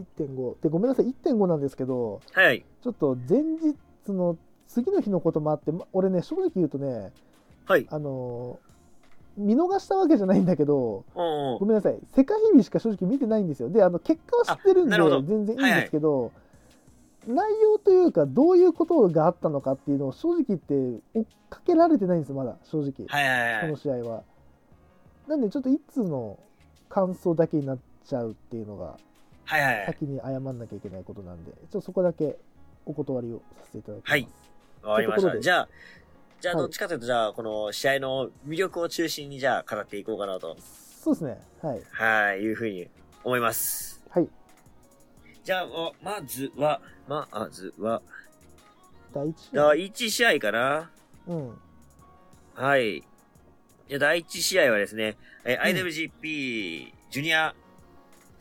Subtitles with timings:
[0.00, 2.46] 1.5でごめんなさい1.5なんですけどはい。
[2.46, 2.64] はい。
[2.82, 3.76] ちょっと前日
[4.08, 4.36] の
[4.68, 7.12] 次の日のこともあってま俺ね正直言うとね
[7.66, 7.86] はい。
[7.90, 8.74] あのー
[9.36, 13.68] 見逃したわけじゃないんだけどおごめんなさい世界日々しか正直見てないんですよ。
[13.68, 16.30] であの結果は知ってるんで全然いいんですけど、
[17.26, 20.74] 内容というかどういうことがあったのかっていうのを正直言って
[21.14, 23.60] 追っかけられてないんですまだ正直、はいはいはい。
[23.62, 23.76] この。
[23.76, 24.22] 試合は。
[25.26, 26.38] なんでちょっといつの
[26.88, 28.98] 感想だけになっちゃうっていうのが
[29.44, 29.86] はいはいはい。
[29.86, 32.36] 先に謝んなきゃいけないことなんでちょっとそこだけ
[32.86, 34.28] お断りをさせていただきます、はい。
[34.82, 35.40] わかりました。
[35.40, 35.68] じゃあ、
[36.40, 36.62] じゃあはい。
[36.64, 40.56] どっちかというと、じゃあ、この試合の魅力を中心に、じゃあ、語っていこうかなと、
[41.02, 41.38] そうですね。
[41.62, 41.82] はい。
[41.90, 42.88] はい、いうふうに
[43.22, 44.02] 思います。
[44.10, 44.28] はい。
[45.42, 48.02] じゃあ、おまずは、まずは、
[49.14, 49.62] 第一試合。
[49.62, 50.90] 第1試合かな。
[51.26, 51.58] うん。
[52.54, 53.02] はい。
[53.88, 55.86] じゃあ第1試合はですね、えーうん。
[55.86, 57.54] IWGP ジュニア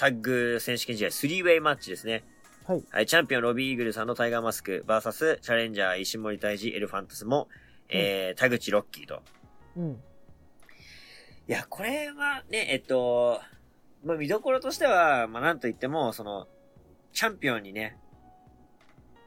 [0.03, 2.25] タッグ選手権試合3ウェイマッチですね。
[2.67, 2.83] はい。
[2.91, 7.47] はい、チャンピオンロビーイーグルさんのタイガーマスク VS チャレンジャー石森大治エルファントスも、
[7.87, 9.21] えー田口ロッキーと。
[9.77, 9.91] うん。
[9.93, 9.95] い
[11.47, 13.39] や、これはね、えっと、
[14.03, 16.49] まあ、見どころとしては、まあ、なんと言っても、その、
[17.13, 17.97] チャンピオンにね、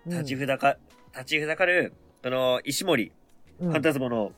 [0.05, 0.77] 立ち札か、
[1.15, 3.13] 立ち札かる、この、石森、
[3.61, 3.71] うん。
[3.71, 4.33] ファンタズモの、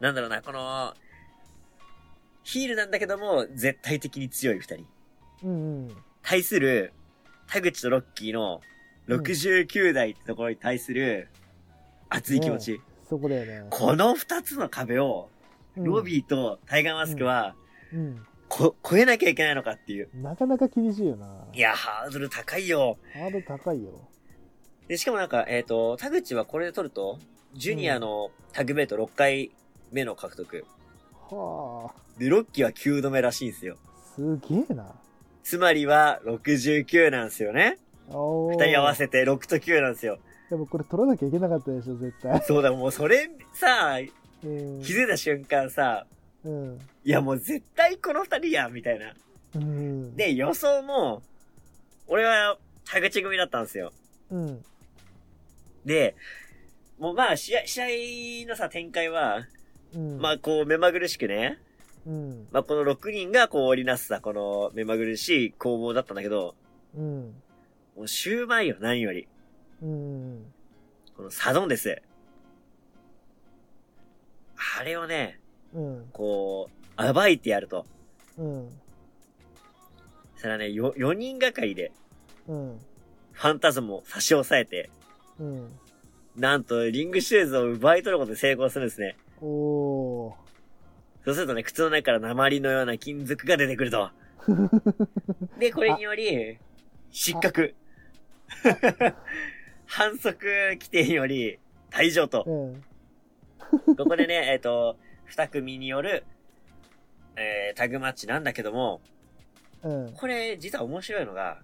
[0.00, 0.92] なんだろうな、この、
[2.44, 4.86] ヒールなんだけども、絶対的に強い二人。
[5.42, 6.94] うんうん対する、
[7.46, 8.62] 田口とロッキーの、
[9.08, 11.28] 69代ってところに対する、
[12.08, 12.80] 熱い気持ち。
[13.06, 15.28] そこだよねこの二つの壁を、
[15.76, 17.54] ロー、ビーとタイガーマスクは、
[17.92, 20.08] うんこ、超えなきゃいけないのかっていう。
[20.14, 22.98] なかなか厳しいよないや、ハードル高いよ。
[23.12, 23.90] ハードル高いよ
[24.88, 27.18] で、しかもなんか、えっ、と、田口はこれで取ると、
[27.54, 29.50] ジュニアのタグベート6回
[29.92, 30.64] 目の獲得。
[31.30, 33.76] はあで、ロッキーは9度目らしいんですよ。
[34.14, 34.86] すげえな
[35.42, 37.78] つまりは69なんですよね。
[38.10, 40.18] お二人合わせて6と9なんですよ。
[40.50, 43.98] でもこれ取らなきゃいけなかったでしょ絶対そうだ、もうそれさ、
[44.42, 46.06] うん気づいた瞬間さ、
[46.44, 49.14] うんいやもう絶対この二人やん、みたいな。
[49.54, 51.22] うんで、予想も、
[52.06, 53.92] 俺は田口組だったんですよ。
[54.30, 54.64] うん
[55.84, 56.14] で、
[56.98, 59.46] もうまあ試合、試合のさ、展開は、
[59.94, 60.18] うん。
[60.20, 61.58] まあこう目まぐるしくね、
[62.06, 62.48] うん。
[62.50, 66.54] まあこの6人がこう織りなすさ、この目まぐるしい攻防だったんだけど、
[66.96, 67.34] うん。
[67.96, 69.28] もう終盤よ、何より。
[69.82, 70.44] うん
[71.16, 72.02] このサドンです。
[74.78, 75.38] あれをね、
[75.72, 76.06] うん。
[76.12, 76.68] こ
[76.98, 77.86] う、暴いてやると。
[78.36, 78.68] うん。
[80.36, 81.92] それはね、よ、4人がかりで、
[82.48, 82.80] うん。
[83.32, 84.90] ファンタズムを差し押さえて、
[85.38, 85.72] うん。
[86.36, 89.16] なんと、リングシューズを奪い取ることで成功するんですね。
[89.40, 90.36] おお
[91.24, 94.10] そうするとね、靴の中から鉛のような金属が出てくると。
[95.58, 96.58] で、これにより、
[97.10, 97.74] 失格。
[99.86, 101.58] 反則規定により、
[101.90, 102.50] 退場とー。
[102.50, 102.84] うん
[103.96, 106.24] ここでね、 えっ、と、二組による、
[107.36, 109.00] えー、タグマッチなんだけども、
[109.82, 111.60] うんこれ、実は面白いのが、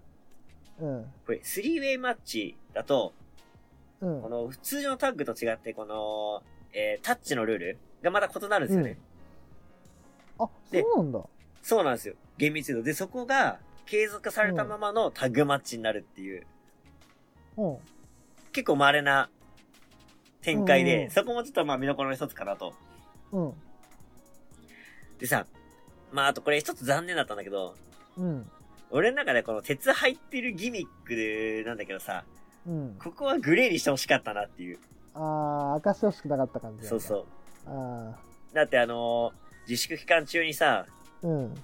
[0.80, 3.14] うんこれ、スリーウェイマッチだと、
[4.00, 6.42] うんこの、普通のタッグと違って、この、
[6.72, 8.98] えー、タッチのルールがまた異なるんですよね。
[10.38, 11.20] あでそうなんだ
[11.62, 12.14] そうなんですよ。
[12.38, 12.82] 厳密度。
[12.82, 13.58] で、そこが、
[13.90, 16.46] 継続されたままのタッグマッチになるっていう、
[17.56, 17.76] うん
[18.52, 19.30] 結構稀な
[20.42, 22.72] 展開で、うんそこもちょっとまあ見どころの一つかなと。
[23.32, 23.52] うん
[25.18, 25.46] でさ、
[26.12, 27.74] まああとこれ一つ残念だったんだけど、
[28.16, 28.50] うん
[28.90, 32.24] 俺の中でこの鉄入ってるギミックなんだけどさ、
[32.66, 34.78] うんここはグレーにしてほしかったなっていう。
[35.14, 37.24] ああ明かしてほしくなかった感じそうそう。
[37.66, 38.16] あ
[38.52, 40.86] だってあのー自粛期間中にさ、
[41.22, 41.54] あうん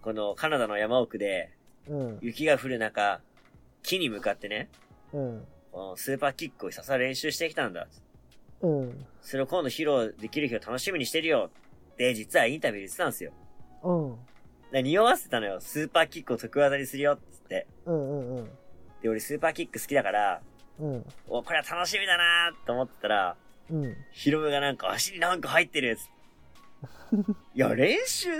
[0.00, 1.50] このカナダの山奥で
[1.88, 3.20] うん雪が降る中、
[3.82, 4.68] 木に向かってね、
[5.12, 7.88] うんこのスーパーキックをひたすら練習してきたんだ。
[8.60, 11.50] うんそれを今度披露できる日を楽しみにしてるよ。
[11.92, 13.32] って実はインタビューで言ってたんですよ。
[13.82, 14.16] うん
[14.72, 15.60] で匂わせてたのよ。
[15.60, 17.18] スーパーキックを得技にするよ。
[17.30, 17.66] つって。
[17.86, 18.50] うんうん
[19.02, 20.40] で、俺スーパーキック好きだから、
[20.82, 21.06] うん。
[21.28, 23.36] お、これは楽しみだなーと思ってたら、
[23.70, 23.96] うん。
[24.10, 28.30] ヒロムがなんか足になんか入ってるつって いや、練習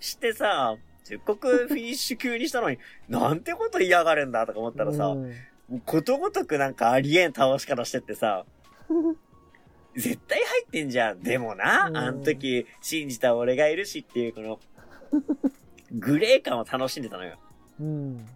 [0.00, 5.80] してさ、せっかくフィニッシュ級にしたのに、なんてこと嫌がるんだとか思ったらさ、うん。
[5.84, 8.46] ことごとくなんかありえん倒し方してってさ、
[9.94, 11.22] 絶対入ってんじゃん。
[11.22, 11.96] でもな、うん。
[11.96, 14.60] あの時信じた俺がいるしっていうこの、
[15.92, 17.38] グレー感を楽しんでたのよ。
[17.78, 18.26] うん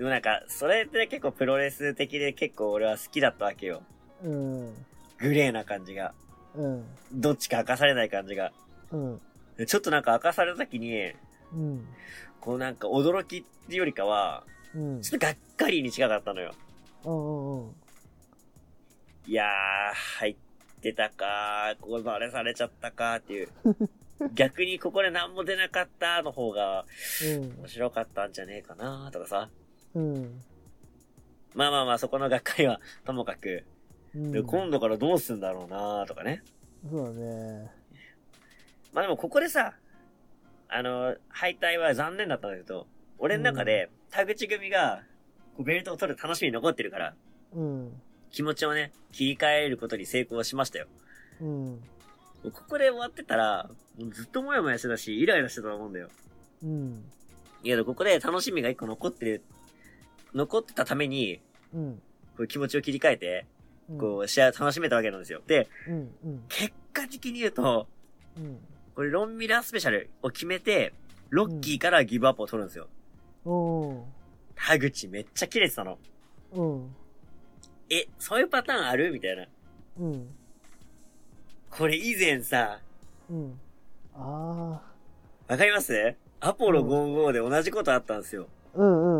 [0.00, 3.82] でもなんか、それって結構プロレス的で結構俺は好きだったわけよ。
[4.24, 4.74] うん
[5.18, 6.14] グレーな感じが。
[6.54, 8.50] うんどっちか明かされない感じが。
[8.90, 9.20] うん
[9.58, 11.12] でちょっとなんか明かされた時に、
[11.52, 11.86] うん。
[12.40, 14.44] こうなんか驚きっていうよりかは、
[14.74, 15.02] うん。
[15.02, 16.54] ちょっとがっかりに近かったのよ。
[17.04, 17.70] うんうん
[19.26, 20.36] いやー、入っ
[20.80, 23.48] てたかー、ここバレされちゃったかーっていう。
[24.32, 26.86] 逆にここで何も出なかったの方が
[27.22, 29.50] 面白かったんじゃねえかなーとかさ。
[29.94, 30.14] うん。
[30.14, 30.42] うん。
[31.54, 33.64] まあまあまあそこのがっかりはともかく、
[34.14, 34.32] うん。
[34.32, 36.42] で今度からどうすんだろうなーとかね。
[36.88, 37.70] そうだね。
[38.92, 39.74] まあでもここでさ、
[40.68, 42.86] あの、敗退は残念だったんだけど、
[43.18, 45.02] 俺の中で田口組が
[45.56, 47.14] こうベルトを取る楽しみに残ってるから、
[47.52, 48.00] うん。
[48.30, 50.86] 気持ちをね、切り替えることに成功しましたよ。
[51.40, 51.80] うん。
[52.44, 53.68] ここで終わってたら、
[54.12, 56.08] ずっともやもやしてたし、イライラしてたと思うんだよ。
[56.62, 57.04] うん。
[57.62, 59.42] いや、ここで楽しみが一個残ってる、
[60.34, 61.40] 残ってたために、
[61.74, 62.02] うん。
[62.36, 63.46] こう気持ちを切り替えて、
[63.88, 63.98] うん。
[63.98, 65.42] こう、試合を楽しめたわけなんですよ。
[65.46, 65.94] で、うん。
[66.24, 66.44] うん。
[66.48, 67.86] 結果的に言うと、
[68.36, 68.58] うん。
[68.94, 70.92] これロンミラースペシャルを決めて、
[71.30, 72.88] ロッキーからギブアップを取るんですよ。
[73.44, 74.04] お
[74.54, 75.98] 田口めっちゃ切れてたの。
[76.52, 76.94] うん。
[77.88, 79.46] え、そういうパターンあるみたいな。
[80.00, 80.28] うん。
[81.70, 82.80] これ以前さ、
[83.30, 83.60] うん。
[84.14, 84.82] あ
[85.48, 85.52] あ。
[85.52, 86.14] わかります？
[86.40, 88.48] アポロ55で同じことあったんですよ。
[88.74, 89.19] うんうん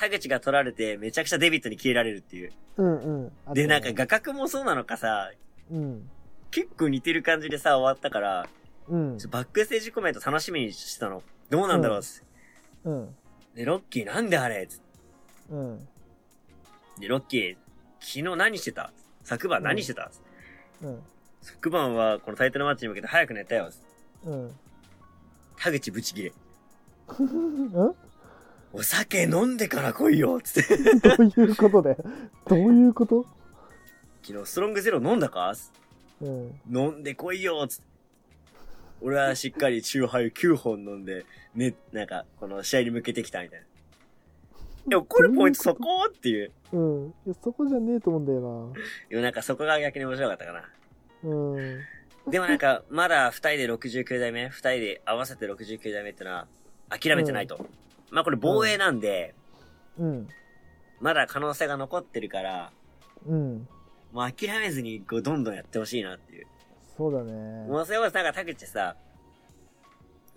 [0.00, 2.52] 田口が取られてめちゃくちゃデビットに切れられるっていう。
[2.78, 3.32] うんうん。
[3.44, 5.30] あで、なんか画角もそうなのかさ、
[5.70, 6.08] うん。
[6.50, 8.48] 結構似てる感じでさ、終わったから、
[8.88, 9.18] うん。
[9.30, 11.22] バックステージコメント楽しみにしてたの。
[11.50, 12.26] どうなんだろうっつって
[12.84, 13.14] うん。
[13.54, 14.66] で、ロッキーなんであれ？
[14.66, 14.84] つって
[15.50, 15.88] うん。
[16.98, 17.56] で、ロッキー、
[18.00, 18.92] 昨日何してた？
[19.22, 20.10] 昨晩何してた、
[20.82, 21.02] うん。
[21.42, 23.70] 昨晩はこのタイトルマッチに向けて早く寝たよ。
[24.24, 24.50] うん。
[25.58, 26.32] 田口ブチギレ。
[27.18, 27.94] うん？
[28.72, 30.76] お酒飲んでから来いよつって。
[31.00, 31.96] どういうことで
[32.48, 33.26] どういうこと？
[34.22, 35.54] 昨日ストロングゼロ飲んだか？
[36.20, 36.60] うん。
[36.70, 37.90] 飲んでこいよつって。
[39.02, 41.24] 俺はしっかりチューハイ9本飲んで、
[41.54, 43.64] ね、なんか、この試合に向けてきたみたいな。
[43.64, 43.68] い
[44.90, 46.04] や、これポイントそこ？
[46.06, 46.52] っていう。
[46.72, 47.06] うん。
[47.24, 48.74] いや、そこじゃねえと思うんだよ
[49.10, 50.60] いや、なんかそこが逆に面白かったかな。
[50.60, 50.68] な。
[51.24, 51.80] うん。
[52.30, 54.50] でもなんか、まだ二人で69代目？
[54.50, 56.46] 二人で合わせて69代目ってのは、
[56.90, 57.66] 諦めてないと。
[58.10, 59.34] まあこれ防衛なんで、
[59.98, 60.28] うん。
[61.00, 62.72] まだ可能性が残ってるから、
[63.26, 63.68] うん。
[64.12, 66.46] もう諦めずに、こう、どんどんやってほしいなっていう。
[66.96, 67.66] そうだね。
[67.66, 68.96] もうそれこそなんか田口さ、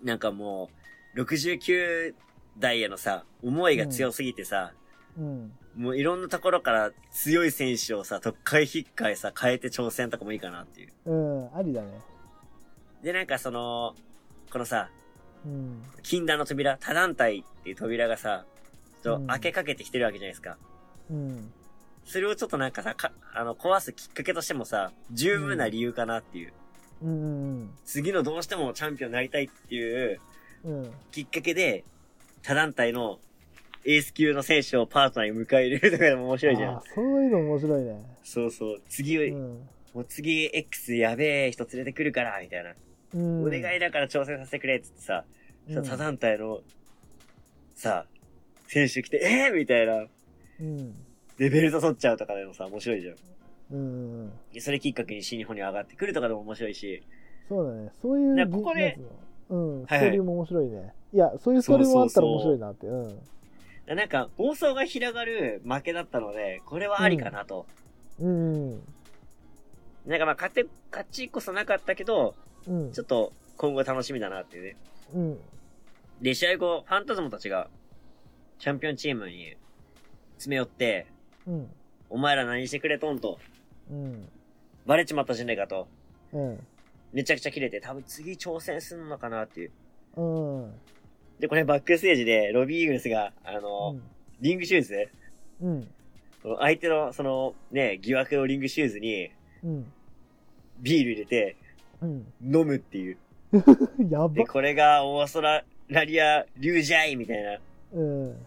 [0.02, 0.70] なんかも
[1.16, 2.14] う、69
[2.58, 4.72] 代へのさ、思いが強すぎてさ、
[5.18, 5.52] うん。
[5.76, 11.10] もういろんなところから強い選手をさ、特会引っかえさ、変えて挑戦とかもいいかなっていう。
[11.10, 11.56] うん。
[11.56, 12.00] ありだね。
[13.02, 13.94] で、なんかその、
[14.52, 14.90] このさ、
[15.44, 15.82] うん。
[16.02, 18.44] 禁断の扉、他団体っていう扉がさ、
[19.02, 20.56] ちょっうんと開けかけてきてるわけじゃないですか。
[21.10, 21.52] うん。
[22.04, 26.52] それをちょっとなんかさ、か、あの、壊すきっかけとしてもさ、十分な理由かなっていう。
[27.02, 27.70] うん。
[27.84, 30.20] 次のどうしてもチャンピオンになりたいっていう
[30.64, 30.90] うん。
[31.12, 31.84] きっかけで、
[32.42, 33.18] 他団体の
[33.84, 36.82] エース級の選手をパートナーに迎え入れるとかでも面白いじゃんあ。
[36.94, 38.18] そういうの面白いね。
[38.22, 38.82] そうそう。
[38.88, 39.68] 次、うん。
[39.94, 42.72] もう次 X やべえ人連れてくるから、みたいな。
[43.14, 43.46] うん。
[43.46, 45.24] お願いだから挑戦させてくれっつってさ、
[45.68, 46.60] うん他団体の、
[47.74, 48.06] さ、
[48.68, 50.04] 選手来て、えー、みたいな。
[50.60, 50.92] うん。
[51.38, 53.16] で、ベルト取っちゃうとかでもさ、面白いじゃん。
[53.72, 54.32] うん。
[54.52, 57.02] でそれきっかけに新日本に上がってくるとかでも面白いし。
[57.48, 57.90] そうだね。
[58.00, 58.98] そういう、ねここで
[59.48, 59.86] うん。
[59.86, 60.92] ストはいはいーリーも面白いね。
[61.12, 62.86] いや、そういうストーリーもあったら面白いなって。
[62.86, 63.18] うん。
[63.86, 67.66] なんか、暴走が広がる負けだったので、これはありかなと。
[68.18, 68.70] うん。
[70.06, 72.34] なんかまあ、勝て、勝ちこそなかったけど、
[72.68, 72.92] うん。
[72.92, 74.76] ちょっと今後楽しみだなっていうね。
[75.14, 75.38] うん。
[76.20, 77.68] で、試合後、ファンタズムたちが、
[78.58, 79.56] チャンピオンチームに
[80.34, 81.06] 詰め寄って、
[81.46, 81.68] うん。
[82.08, 83.38] お前ら何してくれとんと、
[83.90, 84.28] うん。
[84.86, 85.88] バレちまったじゃねえかと、
[86.32, 86.66] うん。
[87.12, 89.72] めちゃくちゃ切れて、多分次挑戦すんのかなっていう。
[90.16, 90.22] う
[90.66, 90.72] ん。
[91.40, 93.96] で、これバックステージで、ロビーイーグルスが、あの、
[94.40, 95.08] リングシューズ？
[95.60, 95.88] うん。
[96.58, 99.30] 相手の、その、ね、疑惑のリングシューズに、
[99.64, 99.92] うん。
[100.80, 101.63] ビール入れて、うん。
[102.02, 103.16] 飲むっていう。
[104.10, 104.46] やばで、。
[104.46, 107.58] これがオーストラリア流ジャイみたいな。
[107.92, 108.46] うん。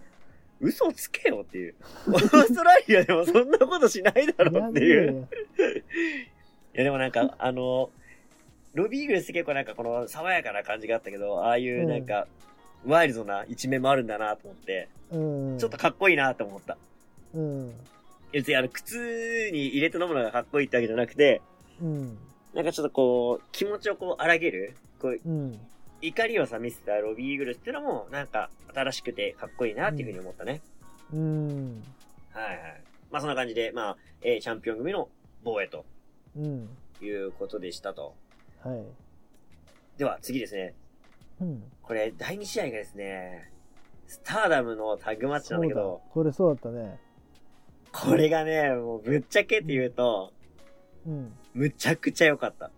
[0.59, 1.75] 嘘つけよっていう。
[2.07, 5.27] オーストラリアでもそんなことしないだろうっていう。
[6.73, 7.89] いやでもなんか、あの、
[8.73, 12.27] ロビーグルスって結構なんかこの爽やかな感じがあったけど、ああいうなんか、
[12.85, 15.57] ワイルドな一面もあるんだなと思って、うん。
[15.59, 16.77] ちょっとかっこいいなと思った。
[17.33, 17.73] うん。
[18.31, 21.41] 別にあの、靴に入れて飲むのがかっこいいってわけじゃなくて、
[21.81, 22.17] うん。
[22.53, 25.59] なんかちょっとこう、気持ちをこう荒げる、こう、うん。
[26.01, 30.61] 怒りをさ、見せたロビーイーグルスっていうのも、なんか、新しくてかっこいいなっていうふうに思ったね。
[31.13, 31.83] うん。
[32.31, 32.83] はいはい。
[33.09, 35.09] まあそんな感じで、まあ、えーチャンピオン組の
[35.43, 35.85] 防衛と
[36.35, 36.69] うん。
[37.01, 38.15] いうことでしたと。
[38.63, 38.83] はい。
[39.97, 40.75] では次ですね。
[41.41, 41.63] うん。
[41.81, 43.51] これ、第2試合がですね、
[44.07, 46.99] スターダムのタッグマッチなんだけど、これそうだったね。
[47.91, 50.31] これがね、もうぶっちゃけって言うと、
[51.07, 51.33] うん。
[51.57, 52.65] むちゃくちゃ良かった。
[52.65, 52.69] あ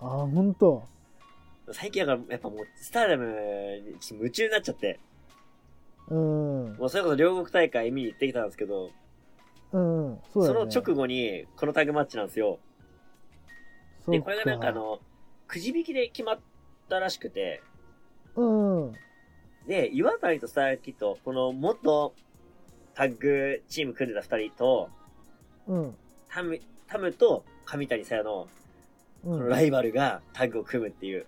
[0.00, 0.82] あ、ほんと。
[1.70, 3.24] 最近だから、やっぱもう、スターダム
[3.86, 4.98] にちょっと夢中になっちゃって、
[6.08, 6.76] うん。
[6.76, 8.90] もうそれこそ両国大会見に行ってきたんですけど、
[9.72, 10.18] うん。
[10.32, 10.62] そうだその。
[10.62, 12.58] 直後に、このタッグマッチなんですよ。
[14.08, 14.98] で、これがなんかあ、の、
[15.46, 16.40] くじ引きで決まっ
[16.88, 17.62] たらしくて、
[18.34, 18.92] うん。
[19.68, 22.12] で、岩谷とスターキット、この元
[22.94, 24.88] タッグチーム組んでた二人と、
[25.68, 25.94] うん。
[26.28, 28.48] タム、タムと上谷さやの。
[29.24, 31.26] のライバルがタッグを組むっていう、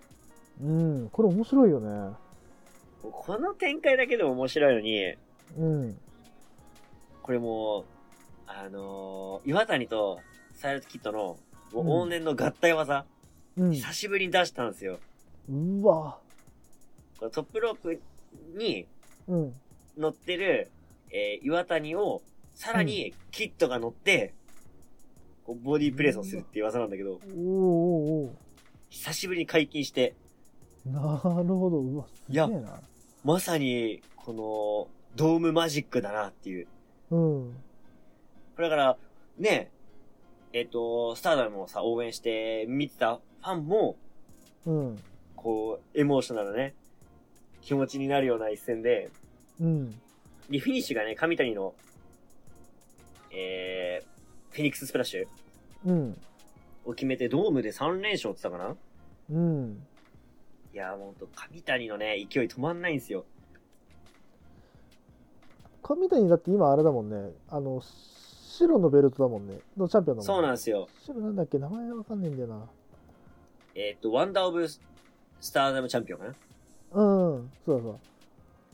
[0.61, 1.09] うん。
[1.09, 2.15] これ面白いよね。
[3.03, 5.13] この展開だけでも面白いのに、
[5.57, 5.97] うん。
[7.21, 7.83] これもう、
[8.47, 10.19] あのー岩谷と
[10.53, 11.37] サイラトキットの、
[11.71, 13.05] もう往年の合体技、
[13.57, 13.73] うん。
[13.73, 14.97] 久しぶりに出したんですよ。
[15.49, 16.17] うわ。
[17.19, 18.01] このトップロープ
[18.57, 18.87] に
[19.27, 19.53] うん。
[19.97, 20.71] 乗ってる、
[21.11, 22.23] えー岩谷を、
[22.55, 24.33] さらにキットが乗って、
[25.45, 28.35] こうボディープレスをするっていう技なんだけど、おーおーお
[28.89, 31.01] 久しぶりに解禁して、ーな
[31.41, 31.77] るほど。
[31.79, 32.79] うわ、すげえな。
[33.23, 36.67] まさに、この、ドームマジックだなっていう。
[37.11, 37.53] うん。
[38.55, 38.97] これだから、
[39.37, 39.71] ね、
[40.51, 43.95] えっ、と、スターダムをさ、応援して見てたファンも、
[44.65, 44.99] うん。
[45.35, 46.73] こう、エモーショナルなね、
[47.61, 49.09] 気持ちになるような一戦で、
[49.59, 49.91] うん。
[50.49, 51.73] で、フィニッシュがね、上谷の、
[53.31, 53.92] えー、
[54.53, 55.27] フェニックススプラッシュ
[55.85, 56.17] うん。
[56.85, 58.75] を決めて、ドームで3連勝って言ったかな？
[59.31, 59.83] うん。
[60.73, 63.25] いやー、ほんと、上谷のね、勢い止まんないんですよ。
[65.81, 67.31] 神谷だって今あれだもんね。
[67.49, 69.59] あの、白のベルトだもんね。
[69.75, 70.25] のチャンピオンだもんね。
[70.25, 70.87] そうなんですよ。
[71.05, 72.65] 白なんだっけ名前わかんないんだよな。
[73.75, 74.79] えっ、と、ワンダーオブス
[75.51, 76.33] ターダムチャンピオンかな？
[76.91, 77.51] うん。
[77.65, 77.99] そうそ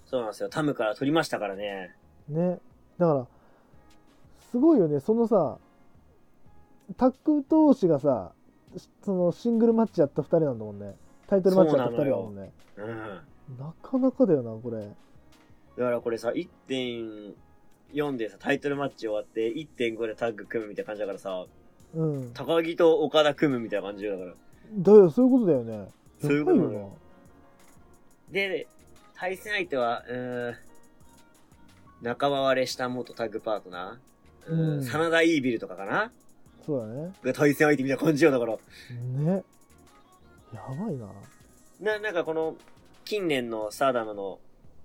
[0.06, 0.50] そうなんですよ。
[0.50, 1.96] タムから取りましたからね。
[2.30, 2.34] う。
[2.34, 2.60] ね。
[2.98, 3.28] だから、
[4.52, 5.00] すごいよね。
[5.00, 5.58] そのさ、
[6.98, 8.34] タッグ同士がさ、
[9.04, 10.96] そのシングルマッチやった2人なんだもんね。
[11.28, 12.52] タイトルマッチやった2人だもんね。
[12.78, 13.58] うん。
[13.58, 14.80] なかなかだよな、これ。
[14.80, 14.86] だ
[15.86, 21.46] からこれさ、1.4でさ、タイトルマッチ終わって、1.5でタッグ組むみたいな感じだからさ、
[21.96, 22.34] うん。
[22.34, 24.94] だ高木と岡田組むみたいな感じだから。
[24.94, 25.90] よ、そういうことだよね。
[26.22, 26.98] そういうことやばよ
[28.32, 28.68] で、
[29.16, 30.56] 対戦相手は、うーん、
[32.02, 36.12] 仲間割れした元タッグパートナー、うーん、うん真田イービルとかかなな。
[36.66, 37.14] そうだね。
[37.24, 38.54] が対戦相手みたいな感じよ、だから。
[38.54, 39.44] ね。
[40.54, 41.08] やばいな。
[41.80, 42.56] な、なんかこの、
[43.06, 44.40] 近年のスターダムの、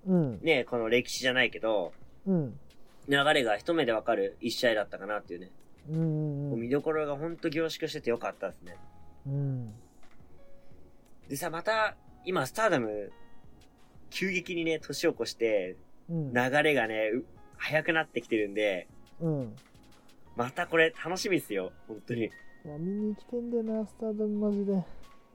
[0.07, 0.39] うん。
[0.41, 1.93] ね、この歴史じゃないけど、
[2.25, 2.59] うん。
[3.07, 5.51] 流れが一目でわかる一試合だったかなっていうね。
[5.89, 8.77] うんうん見どころがほんと凝縮しててよかったですね。
[9.27, 9.73] うん。
[11.29, 13.11] でさ、また、今、スターダム、
[14.09, 15.75] 急激にね、年を越して、
[16.09, 16.33] うん。
[16.33, 17.25] 流れがね、う
[17.57, 18.87] 速くなってきてるんで、
[19.19, 19.55] うん。
[20.35, 21.71] またこれ楽しみっすよ。
[21.87, 22.21] 本当に。
[22.21, 22.29] いい
[22.67, 24.83] や、見に来てんだよな、スターダムマジで。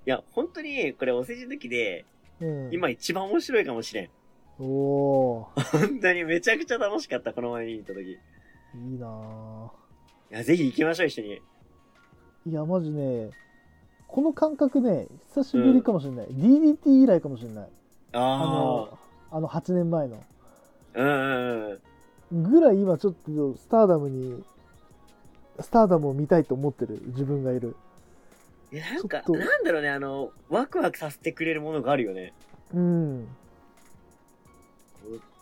[0.05, 2.05] や、本当に、これお世辞抜きで、
[2.41, 2.69] うん。
[2.73, 4.11] 今一番面白いかもしれん。
[4.59, 8.11] おー、本当にめちゃくちゃ楽しかった、この前見に行った時。
[8.11, 8.13] い
[8.93, 10.35] いいなぁ。
[10.37, 11.41] や、ぜひ行きましょう、一緒に。
[12.47, 13.31] いや、マジね、
[14.09, 16.27] この感覚ね、久しぶりかもしれない。
[16.29, 17.69] DDT 以来かもしれない。
[18.13, 18.99] ああの、
[19.31, 20.17] あの8年前の。
[20.17, 21.01] あ。
[21.01, 21.11] うんう
[21.77, 21.81] ん
[22.33, 22.43] うん。
[22.51, 24.43] ぐらい今ちょっとスターダムに、
[25.61, 27.77] スターダムを見たいと思ってる自分がいる。
[28.73, 32.33] いや、なんかなんだろうね、あの、ワクワクさせてくれるものがあるよね。
[32.73, 33.29] うん。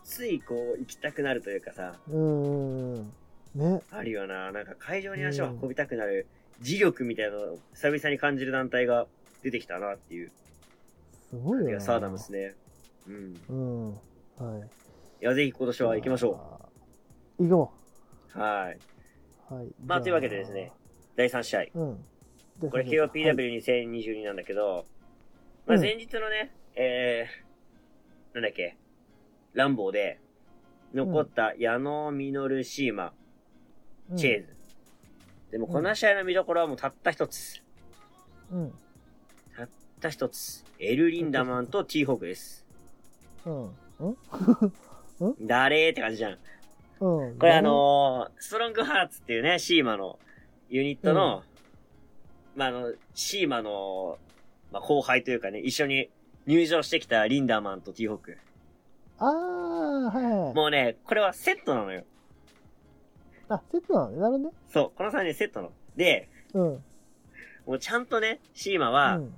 [0.05, 3.13] ついこう、行きたくなるというかさ、うん。
[3.55, 3.83] ね。
[3.91, 4.51] あるよな。
[4.53, 6.27] なんか会場に足を運びたくなる、
[6.63, 9.07] 磁力みたいなのを久々に感じる団体が
[9.43, 10.33] 出てきたなっていう。
[11.29, 11.71] すごいよな。
[11.71, 12.55] いや、サーダムですね。
[13.07, 13.41] うん。
[13.49, 13.91] うん。
[13.93, 14.61] はい。
[15.21, 16.61] いや、ぜひ今年は行きましょ
[17.39, 17.45] う。
[17.47, 17.73] 行こ
[18.35, 18.39] う。
[18.39, 18.79] はい。
[19.51, 19.55] う。
[19.55, 19.67] はい。
[19.85, 20.73] まあ、というわけでですね。、
[21.17, 21.65] 第3試合。
[21.75, 22.05] うん。
[22.71, 24.85] これ KOPW2022 なんだけど、
[25.67, 28.77] まあ、前日のね、えー、なんだっけ、
[29.55, 30.21] ランボーで、
[30.95, 33.13] 残った矢野実シーマ、
[34.17, 34.57] チェーズ。
[35.51, 37.63] でもこの試合の見どころはもうたった一つ。
[38.51, 38.73] うん。
[39.57, 39.69] たっ
[40.01, 40.65] た一つ。
[40.79, 42.67] エル・リンダマンと T ホークです。
[43.45, 43.65] うん。
[44.01, 44.17] うん
[45.41, 46.39] 誰ーって感じじゃん。
[47.01, 47.39] うん。
[47.39, 50.19] これあのー、ストロングハーツっていうね、シーマの
[50.69, 51.43] ユニットの、
[52.57, 54.19] まあ、あの、シーマの、
[54.73, 56.11] まあ、後輩というかね、一緒に
[56.47, 58.39] 入場してきたリンダーマンと T ホーク。
[59.19, 60.55] あー、はいはい。
[60.55, 62.05] もうね、これはセットなのよ。
[63.49, 64.19] あ、セットなのね。
[64.19, 64.51] なるほどね。
[64.73, 65.73] そう、この3人セットなの。
[65.97, 66.85] で、うん。
[67.67, 69.35] もうちゃんとね、シーマは、うん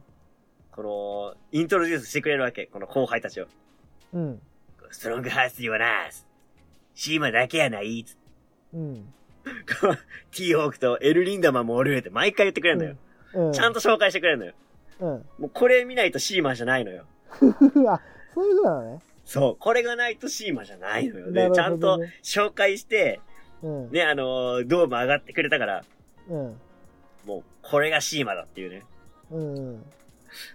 [0.73, 2.67] この、イントロデュースしてくれるわけ。
[2.67, 3.47] この後輩たちを。
[4.13, 4.41] うん。
[4.91, 6.09] ストロングハーツにはな、
[7.01, 8.05] シーマだけやない。
[8.05, 8.15] つ
[8.75, 9.15] うん。
[10.33, 12.97] ティーホークとエル・リンダマンもおるって毎回言ってくれるのよ。
[13.33, 13.53] うん。
[13.55, 14.53] ちゃんと紹介してくれるのよ。
[15.01, 15.09] うん。
[15.09, 17.07] もうこれ見ないとシーマじゃないのよ。
[17.89, 18.03] あ、
[18.35, 19.03] そういうことなのね。
[19.25, 19.57] そう。
[19.59, 21.33] これがないとシーマじゃないのよ。
[21.33, 23.21] で、ねちゃんと紹介して、
[23.63, 23.91] うん。
[23.91, 25.85] ね、あのードーム上がってくれたから、
[26.29, 26.61] うん。
[27.25, 28.83] もう、これがシーマだっていうね。
[29.31, 29.85] うん。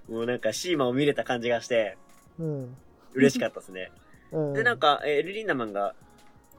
[0.08, 1.98] もうなんかシーマを見れた感じがして、
[2.38, 2.78] うん。
[3.16, 3.92] 嬉しかったですね。
[4.32, 4.54] うん。
[4.54, 5.96] で、なんか、えーエル・リンダマンが、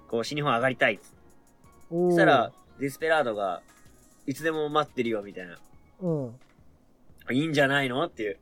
[0.08, 1.14] こう、新日本上がりたいっつ
[1.90, 3.62] そしたら、、デスペラードが、
[4.26, 5.58] いつでも待ってるよ、みたいな。
[6.00, 6.34] うん。
[7.30, 8.04] いいんじゃないの？
[8.04, 8.38] っていう。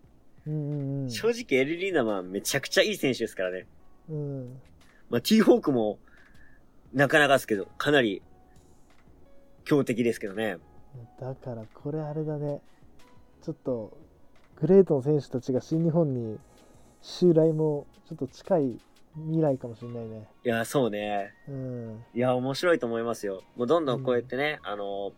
[0.47, 1.11] うんうんうん。
[1.11, 3.66] 正直、エル・リンダマンめちゃくちゃいい選手ですからね。
[4.09, 4.61] うん。
[5.11, 5.99] まあ、ティーホークも、
[6.92, 8.23] なかなかですけど、かなり、
[9.64, 10.59] 強敵ですけどね。
[11.21, 12.61] だから、これあれだね。
[13.42, 13.97] ちょっと、
[14.56, 16.38] グレートの選手たちが新日本に
[17.02, 18.78] 襲来も、ちょっと近い
[19.16, 20.28] 未来かもしれないね。
[20.44, 21.33] いや、そうね。
[21.49, 22.04] うん。
[22.14, 23.42] いや、面白いと思いますよ。
[23.56, 25.12] もうどんどんこうやってね、あの、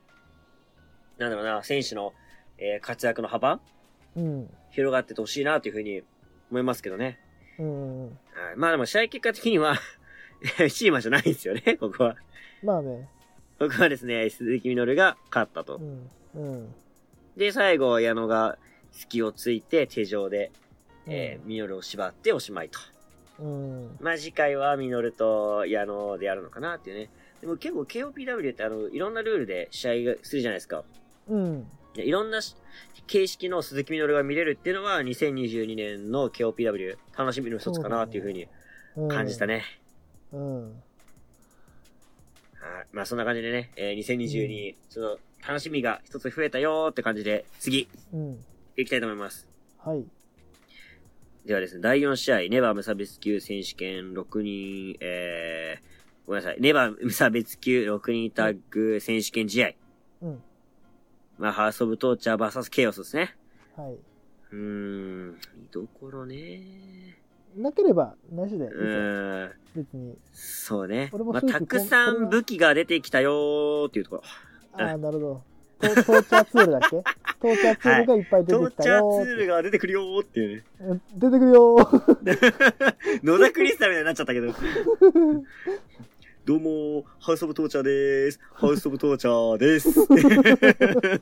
[1.19, 2.13] なんだろうな、選手の、
[2.59, 3.61] えー活躍の幅
[4.15, 4.51] うん。
[4.71, 6.03] 広がっててほしいなというふうに
[6.51, 7.19] 思いますけどね。
[7.59, 8.05] うん。
[8.07, 9.77] はいまあでも試合結果的には、
[10.69, 12.17] シーマじゃないんですよね、 ここは。
[12.63, 13.09] まあね。
[13.59, 15.81] ここはですね、鈴木みのるが勝ったとう。
[15.81, 16.11] ん。
[16.35, 16.75] うん。
[17.37, 18.59] で、最後、矢野が
[18.91, 20.53] 隙をついて手錠で、
[21.07, 22.79] えー、ミノルを縛っておしまいと。
[23.39, 23.97] うん。
[24.01, 27.11] まあ次回はミノルと矢野でやるのかなっていうね。
[27.41, 30.85] でも結構 KOPW ってあの、いろんなルールで試合がするじゃないですか。
[31.29, 31.67] うん。
[31.95, 32.57] いろんなし
[33.07, 38.49] 形式の鈴木みのるが見れるっていうのは2022年の KOPW 楽しみの一つかなっていうふうに
[38.97, 39.09] うん。
[39.09, 39.65] 感じたね。
[40.33, 40.65] うん。
[40.65, 40.75] はい。
[42.93, 48.45] まあそんな感じでね、えー、2022、その楽しみが一つ増えたよーって感じで、次、うん。
[48.77, 49.47] 行きたいと思います。
[49.79, 50.05] はい。
[51.47, 59.71] ではですね、第4試合、ネバー無差別級選手権6人、えー、ごめんなさい、ネバー無差別級6人タッグ選手権試合。
[60.23, 60.43] うん。
[61.39, 63.37] まあ、ハースオブトーチャー VS ケイオスですね。
[63.77, 63.93] はい。
[63.93, 67.17] うーん、見どころね
[67.57, 70.19] なければ、なしでうん、別に。
[70.33, 71.13] そうね。
[71.13, 74.23] まあ、たくさん武器が出てきたよーっていうところ。
[74.73, 75.43] ああ、なるほど。
[75.81, 76.89] トトーチャーツールだっけ？
[77.41, 80.65] トーチャーツールがいっぱい出トーてきたチャーツーよーってルが出てくるよーっていうね。
[80.89, 84.55] うん出てくるよー 野田クリスタルみたいになっちゃったけど。
[86.47, 88.41] どうもー、ハウスオブトーチャーでーす。
[88.55, 91.21] ハウスオブトーチャーです。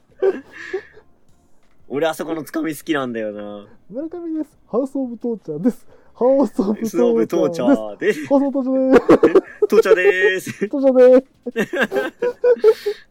[1.88, 3.66] 俺あそこのつかみ好きなんだよな。
[3.90, 4.58] 村上です。
[4.68, 5.86] ハウスオブトーチャーです。
[6.14, 6.60] ハウス
[7.02, 8.26] オブトーチーチャーです。
[8.26, 9.58] ハウスオブトーチャーです。
[9.68, 10.68] トーチャーでーす。
[10.68, 13.06] トーチャーです。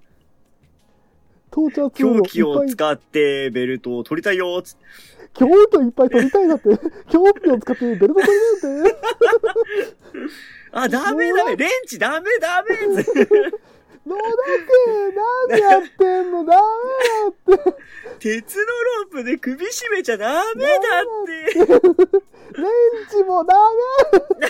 [1.53, 4.83] トーチャーツール狂気ををいっぱい、使ってベルトを取りたいよつって。
[5.35, 6.69] 狂気をいっぱい取りたいなって。
[7.11, 8.97] 狂気を使ってベルト取りたいなって。
[10.73, 13.13] あ、ダメダメレンチダメダメ野田君、
[15.13, 16.59] なんでやってんのダ
[17.47, 17.75] メだって。
[18.17, 21.53] 鉄のロープで首絞めちゃダメだって。
[21.53, 21.67] レン
[23.11, 24.49] チもダメ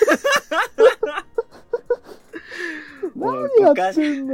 [3.16, 4.34] 何やってんの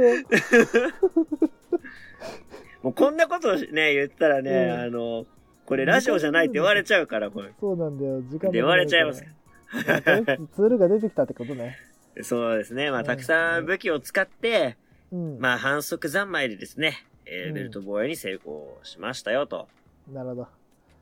[2.82, 5.26] もうこんなことね、言ったらね、うんあの、
[5.66, 7.52] これラジオじゃないって言われちゃうから、これ。
[7.60, 8.22] そうなんだよ。
[8.22, 9.24] 時間言われちゃいます。
[9.70, 11.76] ツールが出てきたってことね。
[12.22, 12.90] そうですね。
[12.90, 14.76] まあ、うんたくさん武器を使って、
[15.12, 15.38] うん。
[15.38, 19.68] まあ、反則三昧でですね、えーうんベルト防衛に成功しましたよと。
[20.12, 20.48] なるほど。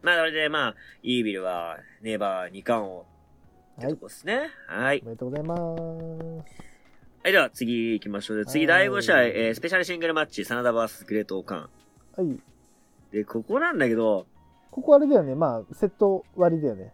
[0.02, 3.06] まあ、それで、まあ、イービルは、ネバー2冠を、
[3.78, 4.00] ってはいと。
[4.00, 4.50] こですね。
[4.66, 5.06] はいお。
[5.06, 5.56] めでとうございま
[6.44, 6.68] す。
[7.22, 8.36] はい、では次行きましょう。
[8.38, 11.70] で次、はい第5試合、えースペシャルシングルマッチ、真田 VS グレートオーカン。
[12.16, 12.40] はい。
[13.12, 14.26] で、ここなんだけど、
[14.70, 15.34] ここあれだよね。
[15.34, 16.92] まあ、セット割りだよね。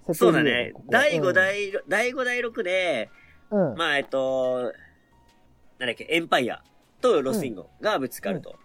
[0.00, 0.84] セットそうだ割りよね。
[0.88, 3.10] 第5、ここ第、第5、第6で、
[3.50, 3.72] うん。
[3.72, 3.76] うん。
[3.76, 4.72] まあ、えっと、
[5.78, 6.62] なんだっけ、エンパイア
[7.00, 8.56] とロスインゴがぶつかると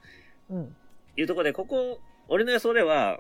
[0.49, 0.75] うん。
[1.17, 3.19] いうところで、ここ、俺の予想では、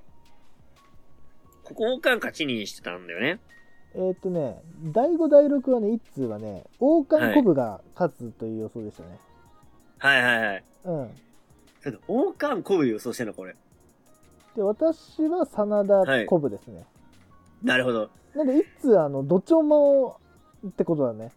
[1.63, 3.39] ここ王冠勝ちにしてたんだよね。
[3.93, 9.19] えーっとね、第5、第6はね、一通はね、王冠コブが勝つという予想でしたね。
[9.97, 10.63] はいはいはい。
[10.85, 11.09] うん。
[11.83, 13.55] ちょっと王冠コブ予想してんのこれ。
[14.55, 16.85] で、私は真田コブですね。
[17.63, 18.09] なるほど。
[18.35, 20.19] なんで、一通、あの、どっちも
[20.65, 21.31] ってことだね。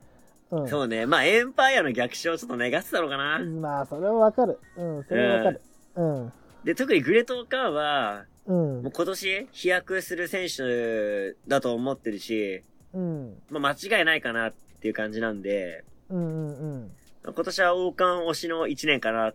[0.51, 0.69] うん。
[0.69, 1.07] そうね。
[1.07, 3.39] まあ、エンパイアの逆襲をちょっと願ってたのかな。
[3.41, 4.59] まあ、それはわかる。
[4.77, 5.61] うん、それはわかる。
[5.97, 6.33] うん。
[6.65, 8.93] で、特にグレートオーカンは、うんもう。
[8.93, 13.37] 今年飛躍する選手だと思ってるし、うん。
[13.51, 16.91] まあ間違いないかなっていう感じなんで、うんうんうん。
[17.25, 19.35] 今年は王冠推しの1年かなっ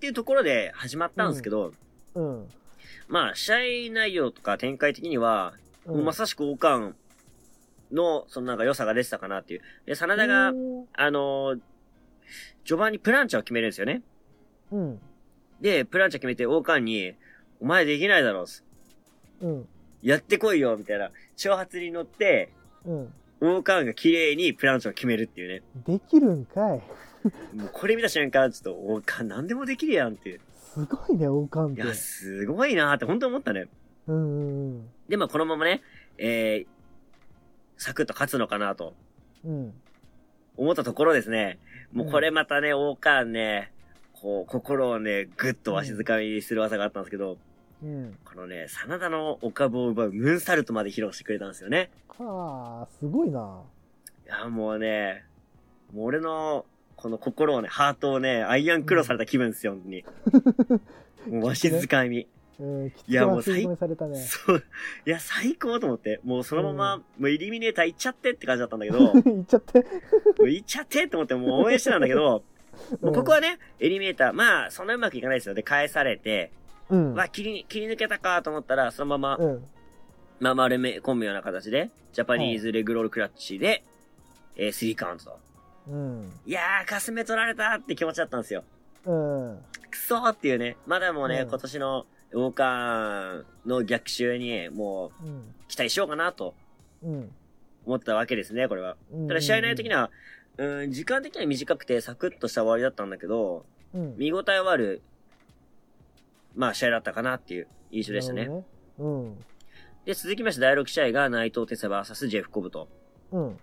[0.00, 1.72] ていうところで始まったんですけど、
[2.14, 2.48] うん。
[3.08, 5.54] まあ、試合内容とか展開的には、
[5.86, 6.94] うもうまさしく王冠
[7.92, 9.60] の、そのなんか良さが出てたかなっていう。
[9.86, 11.60] で、真田が、あのー
[12.64, 14.02] 序盤にプランチャを決めるんですよね。
[14.70, 15.00] うん。
[15.60, 17.14] で、プランチャ決めて王冠に、
[17.62, 18.44] お前できないだろ
[19.40, 19.46] う。
[19.46, 19.68] うん。
[20.02, 21.10] やってこいよ、みたいな。
[21.36, 22.50] 挑発に乗って、
[22.84, 23.14] うん。
[23.40, 25.62] 王冠が綺麗にプランチャを決めるっていうね。
[25.86, 26.82] できるんかい。
[27.54, 30.40] もうこれ見た瞬間、ちょっと王冠何でもできるやんっていう。
[30.74, 31.82] すごいね、王冠って。
[31.82, 33.68] いや、すごいなーって本当思ったね。
[34.08, 35.82] うんうんで、まあこのままね、
[36.18, 36.66] えー、
[37.76, 38.94] サクッと勝つのかなと
[39.44, 39.52] うん。
[39.52, 39.74] うん。
[40.56, 41.60] 思ったところですね。
[41.92, 43.72] もうこれまたね、王冠ね、
[44.14, 47.38] こう、心をね、ぐっとわしづかみにする技があったんですけど、
[47.82, 48.18] うん。
[48.24, 51.90] このね、真田のお株を奪うムーンサルトまで披露してくれたんですよね。
[52.08, 53.62] はあ、すごいな。
[54.26, 55.24] いや、もうね、
[55.92, 56.64] もう俺の、
[56.96, 60.04] この心をね、ハートをね、アイアンクローされた気分ですよ、本当に。
[61.40, 62.28] もうわしづかみ。
[63.08, 64.20] いやもうく吸い込めされたね。
[64.20, 64.64] そう。
[65.04, 66.20] いや、最高と思って。
[66.22, 69.84] もうそのまま、うんもうイリミネーター行っちゃってって感じだったんだけど、 も言っちゃって。
[70.38, 72.44] う行っちゃってって思って、もう応援してたんだけど、
[73.00, 75.54] もうここはね、エリミネーター、まあ、そんなうまくいかないですよ。
[75.54, 76.52] で、返されて、
[76.92, 77.14] うん。
[77.14, 79.64] まあ、切り、切り抜けたかと思ったら、そのまま、うん。
[80.40, 83.82] まあ、丸め込むような形で、ジャパニーズレグロールクラッチで、
[84.56, 85.38] えー、スリーカウントと。
[85.88, 86.32] うん。
[86.46, 88.62] いやー、かすめ取られたって気持ちだったんですよ。
[89.06, 89.58] うん。
[89.90, 90.76] くそーっていうね。
[90.86, 95.54] まだもうね、うん今年のウォーカーの逆襲に、もう、うん。
[95.68, 96.54] 期待しようかなと
[97.02, 97.30] うん。
[97.86, 98.96] 思ったわけですね、これは。
[99.12, 99.28] うん。
[99.28, 100.10] ただ試合内容的には、
[100.58, 104.16] うん、時間的には短くてサクッとした終わりだったんだけど、うん。
[104.18, 105.02] 見応えはある、
[106.54, 108.42] まあ試合だったかなっていう印象でしたね。
[108.42, 108.64] なる
[108.98, 109.36] ほどね。
[110.04, 112.88] で、続きまして第6試合が内藤哲也 VS ジェフコブと。
[113.30, 113.46] うん。
[113.48, 113.58] うん。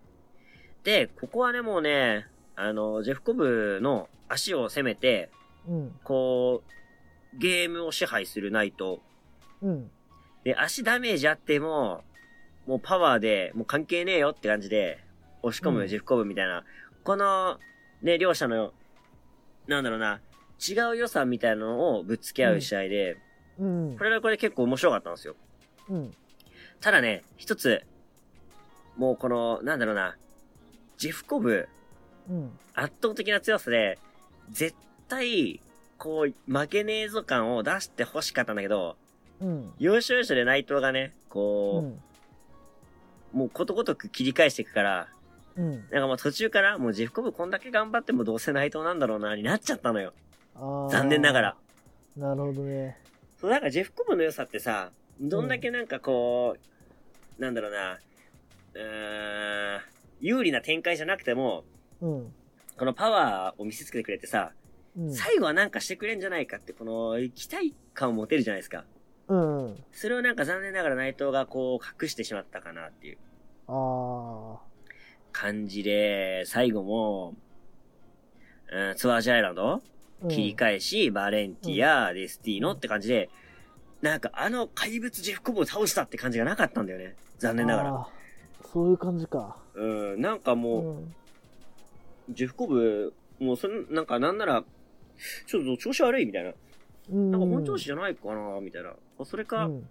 [0.84, 5.30] で、ここはね、もうね、あの、ジェフコブの足を攻めて、
[5.67, 5.99] うん。
[6.04, 6.63] こ
[7.36, 8.99] う、ゲームを支配する内藤。
[9.62, 9.91] うん。
[10.43, 12.04] で、足ダメージあっても、
[12.65, 15.04] もうパワーで、もう関係ねえよって感じで、
[15.41, 16.63] 押し込うんむジェフコブみたいな、
[17.04, 17.60] この、
[18.02, 18.73] ね、両者の、
[19.67, 20.21] なんだろうな、
[20.60, 23.17] 違う良さみたいなのをぶつけ合う試合で、
[23.58, 24.04] うんこ。
[24.04, 25.36] れはこれで結構面白かったんですよ。
[25.89, 26.13] うん。
[26.80, 27.84] ただね、一つ、
[28.98, 30.17] もうこの、なんだろうな、
[30.98, 31.67] ジェフコブ、
[32.30, 32.52] うん。
[32.74, 33.98] 圧倒的な強さで、
[34.50, 34.76] 絶
[35.08, 35.62] 対、
[35.98, 38.98] こう、負けねえぞ感を出して欲しかったんだけど、
[39.41, 39.74] うん。
[39.80, 43.39] 要所要所で内藤がね、こう、うん。
[43.39, 45.08] もうことごとく切り返していくから、
[45.56, 45.72] うん。
[45.72, 50.13] なんかもう途中から、もうジェフコブこんだけ頑張ってもどうせ内藤なんだろうな、になっちゃったのよ。
[50.91, 51.56] 残念ながら。。
[52.17, 52.98] なるほどね。
[53.39, 54.91] そう、なんかジェフコブの良さってさ、
[55.22, 56.56] どんだけなんかこ
[57.38, 58.00] う、なんだろうな、
[58.74, 59.82] うーん、
[60.19, 61.63] 有利な展開じゃなくても、
[62.02, 62.34] うん。
[62.78, 64.52] このパワーを見せつけてくれてさ、
[64.98, 65.13] うん。
[65.13, 68.84] 最後はなんかしてくれんじゃないかって、この期待感を持てるじゃないですか。
[69.28, 69.84] うん。
[69.91, 73.17] それをなんか残念ながら内藤がこう隠してしまったかなっていう
[73.67, 74.60] あ
[75.32, 77.36] 感じで、最後も、
[78.72, 79.69] うん、ツアージアイランド？
[79.69, 79.74] あ。
[79.76, 79.82] うん
[80.28, 83.30] 切り返し、バレンティア、デスティーノって感じで、
[84.02, 87.16] なんかあの怪物ジェフコブを倒したって感じがなかったんだよね。
[87.38, 88.08] 残念ながら。
[88.72, 89.58] そういう感じか。
[89.74, 92.36] うん、なんかうもう、ん。
[92.36, 94.64] ジェフコブ、もうそれ、なんかなんなら、
[95.48, 96.54] ちょっと調子悪いみたいな。
[97.12, 97.32] うん。
[97.32, 98.94] なんか本調子じゃないかなみたいな。
[99.26, 99.90] それか、うん。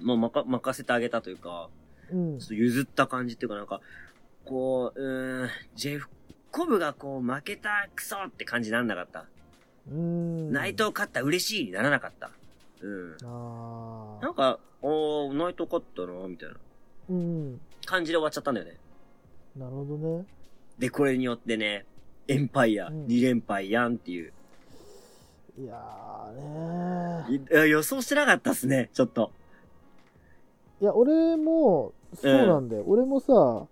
[0.00, 1.68] まあ、まか、任せてあげたというか、
[2.10, 3.80] うんちょっと譲った感じっていうかなんか、
[4.44, 6.08] こう、うーん、ジェフ
[6.56, 9.26] コブがこう負けたクソって感じなんなかった。
[9.92, 10.50] うん。
[10.50, 12.30] 内藤勝った嬉しいにならなかった。
[12.80, 13.16] うん。
[13.26, 14.24] ああ。
[14.24, 16.54] なんか、おー、内藤勝ったな、みたいな
[17.10, 17.60] うん。
[17.84, 18.78] 感じで終わっちゃったんだよね。
[19.54, 20.24] なるほどね。
[20.78, 21.84] で、これによってね、
[22.26, 24.32] エンパイア、うん2連敗やんっていう。
[25.58, 29.30] いやーねいや予想してなかったっすね、ちょっと。
[30.80, 32.84] いや、俺も、そうなんだよ。
[32.86, 33.66] 俺もさ、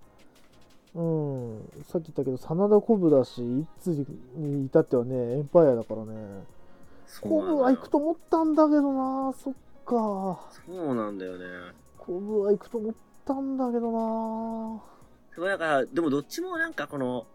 [0.95, 3.89] うん、さっき言ったけど、真田コブだし、いつ
[4.37, 6.45] に至ってはね、エンパイアだからね。
[7.21, 9.55] コブは行くと思ったんだけどな、そっ
[9.85, 10.41] か。
[10.67, 11.45] そうなんだよね。
[11.99, 14.83] コブは行くと思ったんだけどな。
[15.33, 17.27] すごいだから、でもどっちもなんかこの、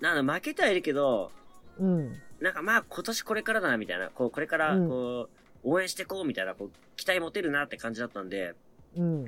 [0.00, 1.32] なんだ、負けてはいるけど、
[1.78, 2.12] うん。
[2.40, 4.10] なんかまあ今年これからだな、みたいな。
[4.10, 5.28] こう、これから、うんこ
[5.64, 8.54] う、応援してこう、みたいな、こう、期待持てるなって感じだったんで、
[8.96, 9.24] うん。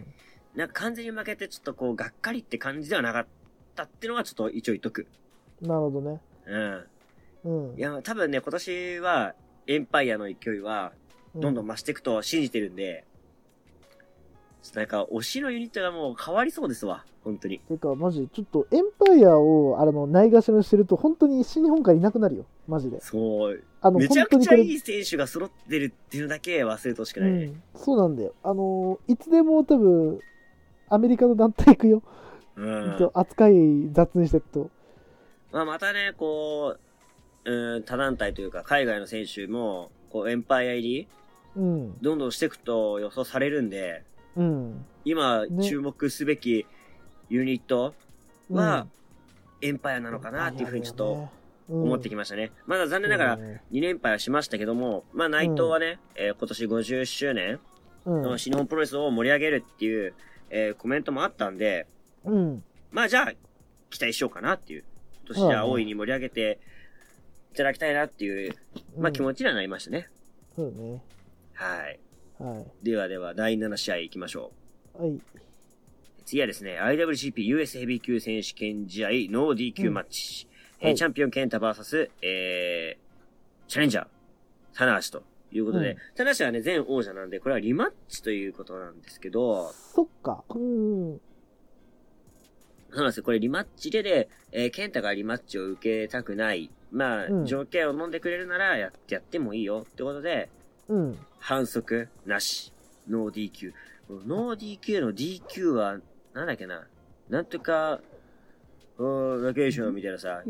[0.55, 3.39] なんか完全に負けてちょっとこう、がっかりって感じではなかった
[3.85, 5.07] っていうのはちょっと一応言っとく。
[5.61, 6.21] なるほどね。
[6.47, 6.87] うん。
[7.71, 7.79] うん。
[7.79, 9.35] いや、多分ね、今年は、
[9.66, 10.93] エンパイアの勢いは、
[11.35, 13.05] どんどん増していくと信じてるんで、
[14.75, 17.05] なんか、推しのユニットがもう変わりそうですわ。
[17.25, 17.59] 本当に。
[17.61, 22.47] てか、マジ、ちょっとエンパイアを、あの、ないがしろにしてると、本当に新日本からいなくなるよ。
[22.69, 23.01] マジで。
[23.01, 23.62] そう。
[23.81, 27.31] あの、めちゃくちゃいい選手が揃ってるっていうのだけ忘れてほしくない。
[27.31, 28.35] うん、そうなんだよ。
[28.43, 30.21] あの、いつでも多分、
[30.88, 32.03] アメリカの団体行くよ。
[32.61, 32.99] うん。
[32.99, 33.55] と扱い
[33.92, 34.70] 雑にしてると。
[35.53, 36.77] まあ、またね、こ
[37.44, 41.09] う、うん、他団体というか、海外の選手も、こう、エンパイア入り、
[41.57, 41.99] うん。
[42.01, 44.05] どんどんしていくと予想されるんで、
[44.37, 44.85] うん。
[45.05, 46.66] 今、ね注目すべき
[47.29, 47.94] ユニット
[48.51, 48.87] は、
[49.61, 52.53] うん、エンパイアなのかなっていうふうにちょっと思思ってきましたね。
[52.66, 53.38] まだ残念ながら
[53.73, 57.59] 2連敗はしましたけども、まあ内藤はね、えー今年50周年
[58.05, 58.23] うん。
[58.23, 60.14] の新日本プロレスを盛り上げるっていう、
[60.51, 61.87] えーコメントもあったんで、
[62.25, 62.65] うん。
[62.91, 63.33] まあじゃあ、
[63.91, 64.85] 期待しようかなっていう。
[65.27, 66.59] 今年じゃあ大いに盛り上げて
[67.53, 68.55] いただきたいなっていう、
[68.99, 70.09] まあ気持ちにはなりましたね。
[70.57, 71.03] そうね。
[71.55, 72.01] はい。
[72.39, 74.53] はではでは、第7試合行きましょ
[74.99, 75.07] う。
[75.07, 75.11] い。
[75.11, 75.21] はい。
[76.25, 80.47] 次はですね、IWGP US ヘビー級選手権試合ノー DQ マッチ。
[80.81, 84.07] えーはいチャンピオンケンタ VS、えー、チャレンジャー、
[84.75, 90.43] 棚橋ということで、うん棚橋はね、前王者なんで、これはリマッチということなんですけど、そっか。
[90.49, 91.21] うん。
[92.90, 93.22] そうなんですよ。
[93.24, 96.70] これリマッチでで、えーケンタがリマッチを受けたくない。
[96.90, 100.48] まあ、うん条件を飲んでくれるならやってやってもいいよってことで、
[100.88, 101.18] うん。
[101.38, 102.72] 反則なし。
[103.09, 103.72] ノー DQ。
[104.26, 105.98] ノー DQ の DQ は、
[106.35, 106.87] なんだっけな。
[107.29, 108.00] なんとか、
[108.98, 110.42] うーん、バケーションみたいなさ、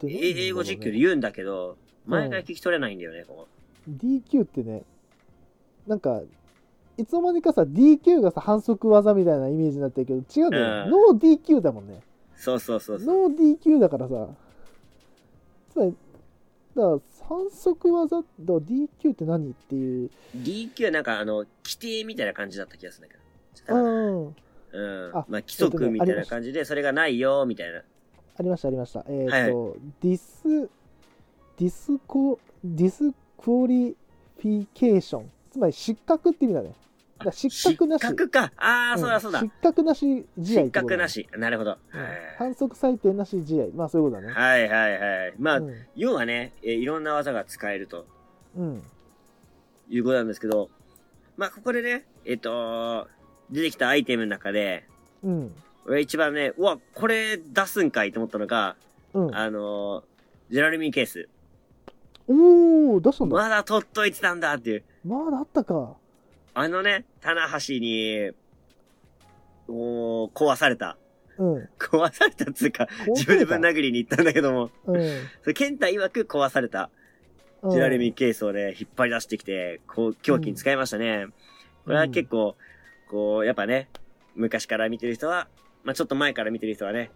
[0.00, 3.48] でえ英語実況で言うんだけど、前から聞き取れないんだよね、ここ。
[3.90, 4.82] DQ ってね、
[5.86, 6.20] なんか、
[6.98, 12.00] いつの間にかさ、DQ がさ、反則技みたいなイメージになってるけど、違うんだよ、うんノー DQ だもんね。
[12.36, 13.28] そうそうそうそう。
[13.28, 14.28] ノー DQ だからさ、
[15.70, 15.96] つまり、
[16.74, 23.16] だから反則技、だ DQ って何っていう、DQ はなんかあの、規定みたいな感じだった気がするんだ
[23.64, 23.76] けど。
[23.76, 24.26] うん、
[24.72, 25.10] うん。
[25.14, 27.78] あまあ、規則みたいな感じで、それがないよ、みたいな。
[27.78, 29.04] ありました、ありました。
[29.08, 30.68] えっ、はいと、ディス、
[31.58, 35.30] ディスコ、 disqualification。
[35.50, 36.74] つまり失格って意味だね。
[37.30, 38.00] 失格なし。
[38.02, 38.52] 失格か。
[38.56, 39.40] ああ、んそうだそうだ。
[39.40, 41.28] 失格なし試合っ失格なし。
[41.36, 41.72] なるほど。
[41.72, 41.78] うん
[42.38, 43.66] 反則採点なし試合。
[43.74, 44.34] まあそういうことだね。
[44.34, 45.34] はいはいはい。
[45.38, 45.74] まあ、うん。
[45.96, 48.06] 要はね、えーいろんな技が使えると
[48.56, 48.82] うん。
[49.88, 50.70] いうことなんですけど、
[51.36, 53.08] まあ、ここでね、えっ、と、
[53.50, 54.84] 出てきたアイテムの中で、
[55.22, 55.54] うん。
[55.86, 58.76] 俺一番ね、うわ、これ出すんかいと思ったのが、
[59.14, 59.34] うん。
[59.34, 60.02] あのー
[60.50, 61.28] ジェラルミーケース。
[62.26, 63.36] おー、出したんだ。
[63.36, 64.84] まだ取っといてたんだっていう。
[65.04, 65.96] まだあったか。
[66.54, 68.30] あのね、棚橋に、
[69.68, 70.96] おー壊された。
[71.36, 71.68] うん。
[71.78, 75.00] 壊されたっつうか、自分でぶん殴りに行ったんだけども、うん。
[75.42, 76.90] それケンタ曰く壊された
[77.62, 77.70] うん。
[77.70, 81.26] ジェラルミーケースをね、引っ張り出してきて、こう、狂気に使いましたね。
[81.84, 82.56] これは結構、
[83.10, 83.88] こう、やっぱね、
[84.34, 85.48] 昔から見てる人は、
[85.84, 87.10] まあちょっと前から見てる人はね、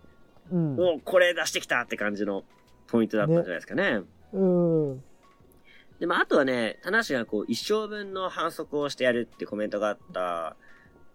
[0.51, 0.79] うん。
[0.79, 2.45] おこれ出してきたって感じの
[2.87, 4.03] ポイントだったんじゃないですかね。
[4.35, 5.03] うん。
[6.03, 10.57] で、まああとはね、棚橋がこう、一生分の反則をしてやるってコメントがあった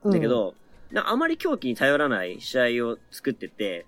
[0.08, 0.56] んだけど、
[0.94, 3.86] なんかあまり狂気に頼らない試合を作ってて、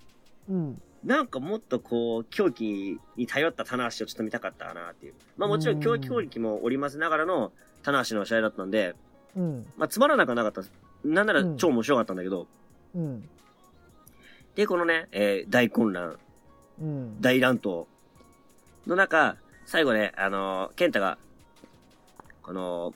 [0.49, 0.81] うん。
[1.05, 5.13] なんかもっとこう、狂気に頼った棚橋をちょっと見たかったなっていう。
[5.37, 8.93] まあもちろん狂気攻撃も織り交ぜながらの棚橋の試合だったんで、
[9.37, 9.65] うん。
[9.77, 10.63] まあつまらなくはなかった。
[11.05, 12.45] なんならうん超面白かったんだけど、
[12.93, 13.29] うん。
[14.53, 16.19] で、このね、えー大混乱、
[16.81, 17.21] うん。
[17.21, 17.85] 大乱闘
[18.85, 19.37] の中、
[19.69, 21.19] 最後ね、あのーケンタが、
[22.41, 22.91] この、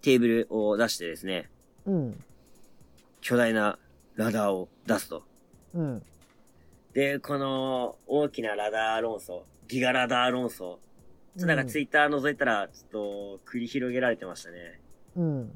[0.00, 1.50] テーブルを出してですね、
[1.84, 2.24] うん。
[3.20, 3.78] 巨大な
[4.14, 5.24] ラダーを出すと。
[5.74, 6.02] うん。
[6.94, 10.78] で、この大きなラダー論争、ギガラダー論争、ちょ
[11.36, 14.80] っとなんかツイッター覗いたら、ちょっと繰り広げられてましたね。
[15.16, 15.42] うん。
[15.42, 15.46] っ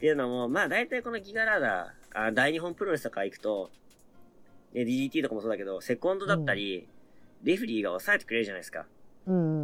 [0.00, 3.70] ていうのも、まあ大体このギガラダー、あ大日本プロレスとか行くと、
[4.72, 6.88] ね、DDT とかもそうだけど、セコンドだったり、
[7.44, 8.84] レフリーが抑えてくれるじゃないですか。
[9.26, 9.59] うん。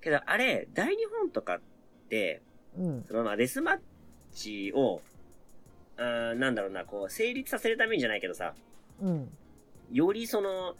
[0.00, 1.60] けど、あれ、大日本とかっ
[2.08, 2.40] て、
[2.78, 3.04] うん。
[3.08, 3.78] そのまあデスマッ
[4.32, 5.00] チを、
[5.96, 8.54] あーなんだろうな、こう、成立させるためにじゃないけどさ、
[9.00, 9.28] うん。
[9.92, 10.76] よりその、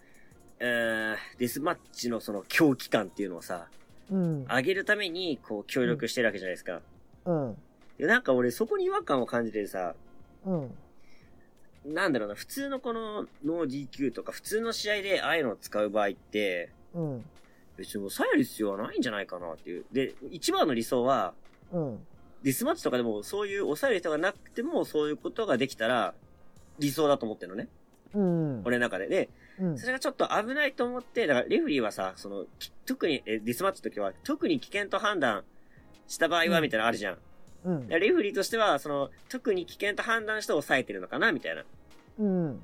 [0.59, 3.69] デスマッチのその狂気感っていうのをさ、
[4.11, 4.45] うん。
[4.45, 6.81] 上げるために、こう、協力してるわけじゃないですか。
[7.27, 7.57] うん。
[7.99, 9.95] でなんか俺、そこに違和感を感じてさ、
[10.47, 10.75] うん。
[11.85, 17.25] なんだろうな、普通のこのノー DQ とか、普通の試合でああいうのを使う場合って、うん。
[17.79, 19.85] 別に抑える必要はないんじゃないかなっていう。
[19.93, 21.33] で、一番の理想は、
[21.73, 21.99] うん。
[22.43, 26.15] デスマッチとかでもそういう抑える人がなくてもそういうことができたら
[26.79, 27.69] 理想だと思ってるのね。
[28.15, 28.63] うん。
[28.65, 29.07] 俺の中で。
[29.07, 29.29] で、
[29.61, 35.45] うんそれがちょっと危ないと思って、だからレフェリーはさ、その、き特に、えデスマッチの時は特に危険と判断
[36.07, 37.19] した場合はうんみたいなのあるじゃん。
[37.65, 37.89] うん。
[37.89, 41.65] レフェリーとしては、その、特に危険と判断して抑えてるのかなみたいな。
[42.19, 42.63] うん。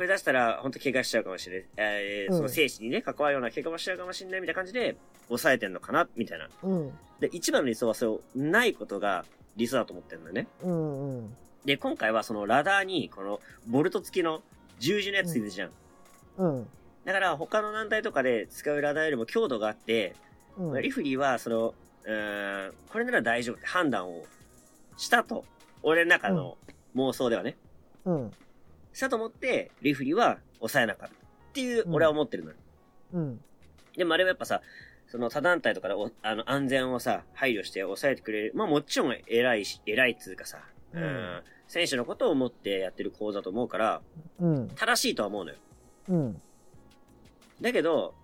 [0.00, 1.66] これ出したら、本当怪我しちゃうかもしれない。
[1.76, 4.96] えーうんその生死にね、関わるような怪我もしちゃうかもしれないみたいな感じで、
[5.28, 6.48] 抑えてんのかなみたいな。
[6.62, 6.92] うん。
[7.20, 10.46] で、一番の理想はそう、ないことが理想だと思ってるんだよね。
[10.62, 11.18] うん。
[11.18, 11.36] うん。
[11.66, 14.40] で、今回はそのラダーに、この、ボルト付きの
[14.78, 15.70] 十字のやついるじゃん。
[16.38, 16.68] うん。
[17.04, 20.16] だから、他の難題とかで使うラダーよりも強度があって、
[20.56, 20.80] うん。
[20.80, 24.24] リフリーは、その、うーん、これなら大丈夫って判断を
[24.96, 25.44] したと。
[25.82, 26.56] 俺の中の
[26.96, 27.58] 妄想ではね。
[28.06, 28.32] うん。
[28.92, 31.14] したと思って、リフリーは抑えなかった。
[31.14, 31.18] っ
[31.52, 32.56] ていう、俺は思ってるのよ。
[33.14, 33.40] うん。
[33.96, 34.62] でもあれはやっぱさ、
[35.08, 38.52] その他団体とかでおあの安全をさ、配慮して抑えてくれる。
[38.54, 40.62] まあもちろん偉いし、偉いっつうかさ、
[40.94, 44.02] ううんん、選手のことを思ってやってる講座と思うから、
[44.38, 44.68] うん。
[44.76, 45.56] 正しいとは思うのよ。
[46.08, 46.42] うん。
[47.60, 48.14] だけど、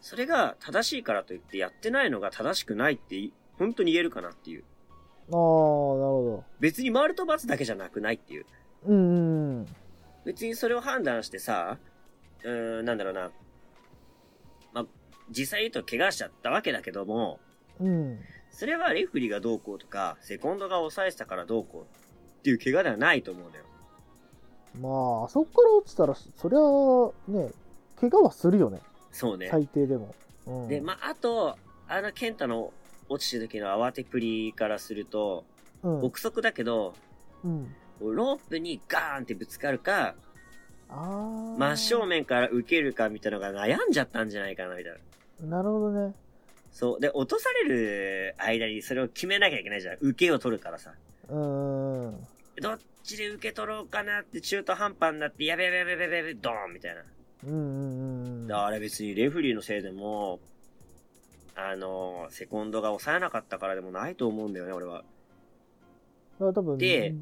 [0.00, 4.64] それが正しいからといってやってないのが正しくないってい、本当に言えるかなっていう。
[4.64, 8.44] ああ、なるほ別に丸と×だけじゃなくないっていう。
[8.86, 8.92] ど。
[8.92, 8.98] うん。
[8.98, 9.66] うん。
[10.24, 11.78] 別にそれを判断してさ、
[12.42, 13.30] うーん、なんだろうな。
[14.72, 14.86] まあ、
[15.30, 17.40] 実際言うと怪我しちゃったわけだけども、
[17.80, 18.18] うん。
[18.50, 23.64] それはレフリーがどうこうとか、セコンドが抑えてたからどうこうっていう怪我ではないと思うんだよ。
[24.80, 27.50] まあ、あそこから落ちたら、そりゃ、ね、
[27.96, 28.80] 怪我はするよね。
[29.12, 29.48] そうね。
[29.50, 30.14] 最低でも。
[30.46, 30.68] うん。
[30.68, 31.56] で、まあ、あと、
[31.88, 32.72] あの、ケンタの
[33.08, 35.44] 落ちてる時の慌てっぷりからすると、
[35.82, 36.04] うん。
[36.04, 36.94] 憶測だけど、
[37.44, 37.74] うん。
[38.00, 40.14] ロープにガーンってぶつかるか。
[40.88, 44.92] 真正面から受けるかみたいなのが悩んじゃったんじゃないかな、みたい
[45.40, 45.56] な。
[45.58, 46.14] なるほどね。
[46.70, 47.00] そう。
[47.00, 49.96] で、落とされる間にそれを決めなきゃいけないじゃん。
[50.00, 50.92] 受けを取るからさ。
[51.28, 52.06] うん。
[52.06, 52.26] うん。
[52.60, 57.02] どっちで受け取ろうかなって中途半端になって、やべやべやべやべやべドーンみたいな。
[57.46, 58.46] うん。
[58.46, 60.40] だからあれ別にレフリーのせいでも、
[61.56, 65.04] あの、セコンドが抑えなかったからでもないと思うんだよね、俺は。
[66.40, 67.14] 多分、で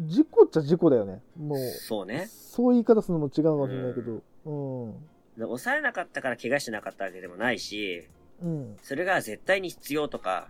[0.00, 1.20] 事故っちゃ事故だよね。
[1.38, 2.26] もう、そうね。
[2.26, 4.22] そういう言い方するのも違うかもしれないけど。
[4.46, 4.92] うん。
[5.36, 8.08] で抑えなかったから怪我してなかったわけでもないし、
[8.42, 8.76] うん。
[8.82, 10.48] それが絶対に必要とか、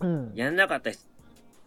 [0.00, 0.32] うん。
[0.34, 1.02] やんなかった人、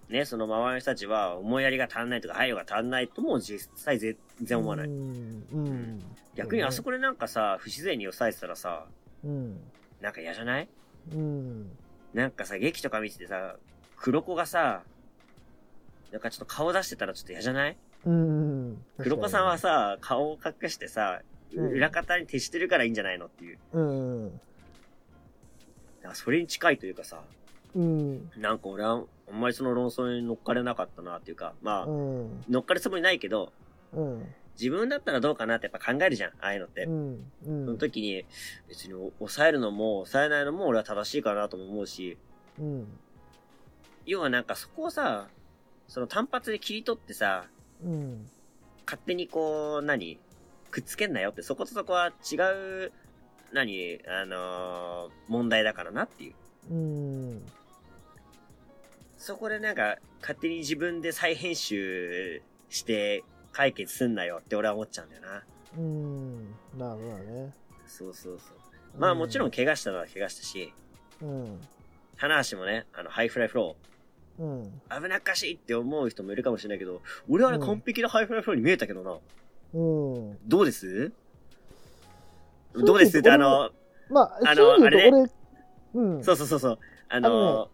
[0.09, 4.87] ね、その周りの人たちは思いやりが足んないとか配慮が足んないとも実際全然思わない。
[4.87, 5.45] うん。
[5.51, 6.03] うん。
[6.35, 8.85] 逆にあそこでなんかさ、不自然に抑えてたらさ、
[9.23, 9.59] うん。
[10.01, 10.67] なんか嫌じゃない？
[11.13, 11.71] うん。
[12.13, 13.55] なんかさ、劇とか見ててさ、
[13.97, 14.83] 黒子がさ、
[16.13, 17.75] なんかちょっと顔出してたらちょっと嫌じゃない？
[18.05, 18.85] うん。
[18.99, 23.59] 黒子さんはさ、顔を隠してさ、うん裏方に徹してるからいいんじゃないのっていう。
[23.73, 24.41] うん。
[26.13, 27.21] それに近いというかさ、
[27.75, 28.31] うん。
[28.37, 32.43] なんか俺は、あんまりその論争に乗っかれなかったなっていうか、まあ、うん。
[32.49, 33.53] 乗っかるつもりないけど、
[33.93, 34.33] うん。
[34.59, 36.85] 自分だったらどうかなってやっぱ考えるじゃん、ああいうのって。
[36.85, 37.31] うん。
[37.45, 37.65] うん。
[37.65, 38.25] その時に、
[38.67, 42.17] 別に抑えるのも抑えないのも俺は正しいかなとも思うし、
[42.59, 42.87] うん。
[44.07, 45.27] 要はなんかそこをさ、
[45.93, 47.45] その単発で切り取ってさ、
[47.85, 48.27] うん。
[48.83, 50.17] 勝手にこう、何？
[50.71, 52.35] くっつけんなよって、そことそこは違
[52.87, 52.91] う、
[53.53, 53.99] 何？
[54.07, 56.73] あのー問題だからなっていう。
[56.73, 57.45] うん。
[59.19, 65.43] そこでなんか、勝手に自分で再編集して解決すんなよって俺は思っちゃうんだよな。
[65.77, 66.47] うん。
[66.75, 67.53] なるほどね。
[67.85, 68.99] そうそうそう。
[68.99, 70.73] まあもちろん怪我したのは怪我したし、
[71.21, 71.61] うん。
[72.17, 73.75] 棚橋もね、あの、ハイフライフロ
[74.39, 74.63] うん。
[74.89, 79.11] ー、危なっかしいって思う人もいるかもしれないけど、俺はあれうん完璧なハイフライフローに見えたけどな。
[79.73, 80.37] うん。
[80.47, 81.11] どうです？
[82.73, 83.19] どうです？
[83.19, 83.71] ってあの、
[84.09, 85.29] まあ、あのあれ俺、
[85.93, 86.23] うん。
[86.23, 87.69] そうそうそうそう、あの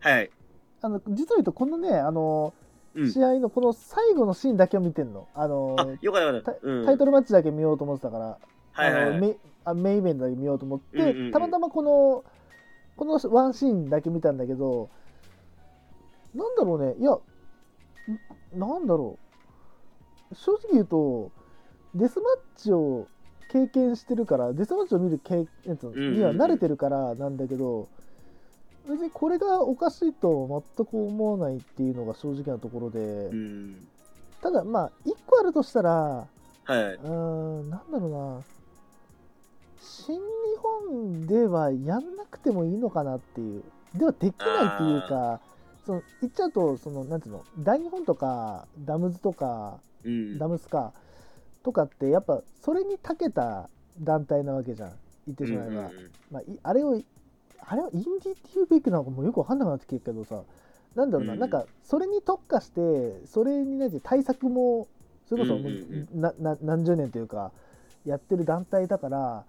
[0.00, 0.30] はい。
[0.80, 2.52] あの、実を言うと、このね、あの、
[2.94, 3.10] うん。
[3.10, 5.28] 試合のこの最後のシーンだけを見てんの。
[5.34, 6.58] あの、あ、よかったよかった。
[6.60, 6.84] うん。
[6.84, 8.38] タイトルマッチだけ見ようと思ってたから、
[8.72, 9.10] はいはいはい。
[9.10, 12.24] あのメイあメインイベントだけ見ようと思って、うんうんうんたまたまこの、
[12.96, 14.90] このワンシーンだけ見たんだけど、
[16.34, 19.18] なんだろうね、いや、んなんだろ
[20.30, 20.34] う。
[20.34, 21.30] 正直言うと、
[21.94, 23.08] デスマッチを
[23.48, 25.78] 経験してるから、デスマッチを見る経験
[26.10, 27.88] には慣れてるからなんだけど、
[28.88, 33.88] 別にこれがおかしいと全く思わないっていうのが正直なところで、うん。
[34.40, 36.26] ただまあ、一個あるとしたら、は
[36.68, 36.94] い。
[36.94, 38.42] うーん、なんだろうな。
[39.78, 40.20] 新日
[40.90, 43.62] 本ではやんなくてもいいのかなっていう。
[43.94, 45.40] ではできないっていうか、
[45.84, 50.38] その言っちゃうと、その、なんていうの、大日本とか、ダムズとか、うん。
[50.38, 50.92] ダムスか、
[51.62, 53.68] とかって、やっぱ、それに長けた
[54.00, 54.92] 団体なわけじゃん。
[55.26, 55.72] 言ってしまえば。
[55.72, 57.00] うんうんうんまあ、いあれを、
[57.60, 60.42] あれはインディっていうべきなのかもよくわかんなくなってきてるけどさ、
[60.94, 64.86] なんだろうな、うんなんか、それに特化して、それに対して対策も、
[65.28, 67.52] それこそもう、うんうんなな何十年というか、
[68.04, 69.44] やってる団体だから、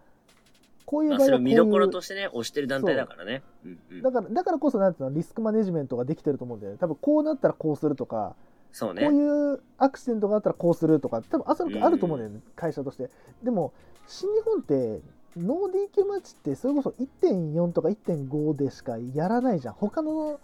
[0.86, 1.56] こういうまあ、場合はこういう。
[1.56, 3.44] それを見どころとしてね、押してる団体だからね。
[3.66, 4.02] うんうん。
[4.02, 6.78] だからだからこそなんていうのリスクマネジメントができてると思うんだよね。
[6.80, 8.36] 多分こうなったらこうするとか、
[8.72, 9.04] そうね。
[9.04, 13.10] こういうアクシデントがあったらこうするとか多分あそあると思うんだよね、会社として。
[13.44, 13.74] でも
[14.08, 15.02] 新日本って
[15.38, 19.74] ノー DQ マッチってそれこそ1.4とか1.5でしかやらないじゃん。
[19.76, 20.40] 他の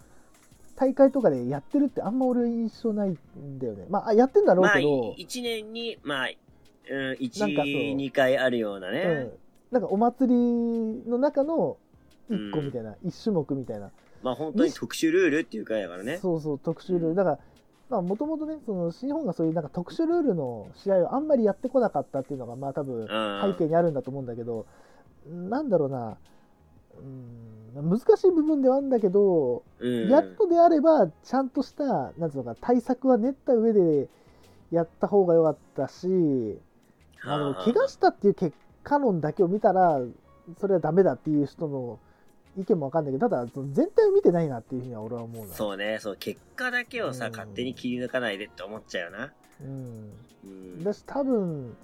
[0.76, 3.86] 大会とかでやってるってあんま俺印象ないんだよね。
[3.90, 6.28] まあやってんだろうまあ、けど、一年に、まあ、
[6.90, 7.64] うん、なん一、かそう。
[7.66, 9.02] 二回あるようなね。
[9.02, 9.32] うん、
[9.70, 10.34] なんかお祭り
[11.08, 11.76] の中の
[12.30, 13.90] 1個みたいな、一1種目みたいな
[14.22, 16.18] まあ本当に特殊ルールっていう回だからね。
[16.18, 17.38] そうそう特殊ルールだから
[17.88, 23.52] まあもともとねその新日本がそういうなんか特殊ルールの試合をあんまりやってこなかったっていうのがまあ多分うん。
[23.56, 24.66] 背景にあるんだと思うんだけど、
[25.26, 26.16] なんだろうな
[26.98, 30.08] うん難しい部分ではあるんだけど、うん。
[30.08, 34.08] やるのであればちゃんとしたなんつうのか対策は練った上で
[34.70, 36.06] やった方が良かったし
[37.24, 40.00] あの怪我したっていう結果論だけを見たら
[40.58, 41.98] それはダメだっていう人の
[42.58, 45.54] 意見もわかんないけどただ全体を見てないなっていうふうには俺は思うな。
[45.54, 47.32] そうね、そう、結果だけをさ、うん。
[47.32, 49.32] 勝手に切り抜かないでって思っちゃうよな。
[49.62, 50.12] うん。
[50.44, 50.84] うん。
[50.84, 51.76] だし多分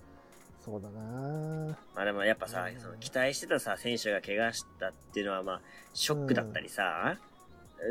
[0.65, 1.79] そうだな。
[1.95, 2.81] まあでもやっぱさう、ん。
[2.81, 5.61] その期待してたさ、選手が怪我したっていうのはまあ、
[5.95, 7.17] ショックだったりさ、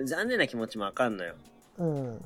[0.06, 1.36] 残念な気持ちもわかんのよ。
[1.78, 2.16] うん。
[2.18, 2.20] っ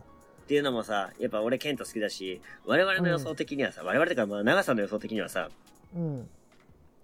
[0.47, 5.49] ていうのもさ、やっぱ俺ケント好きだし、我々の予想的にはさ、我々とかまあ長さんの予想的にはさ、
[5.95, 6.29] うん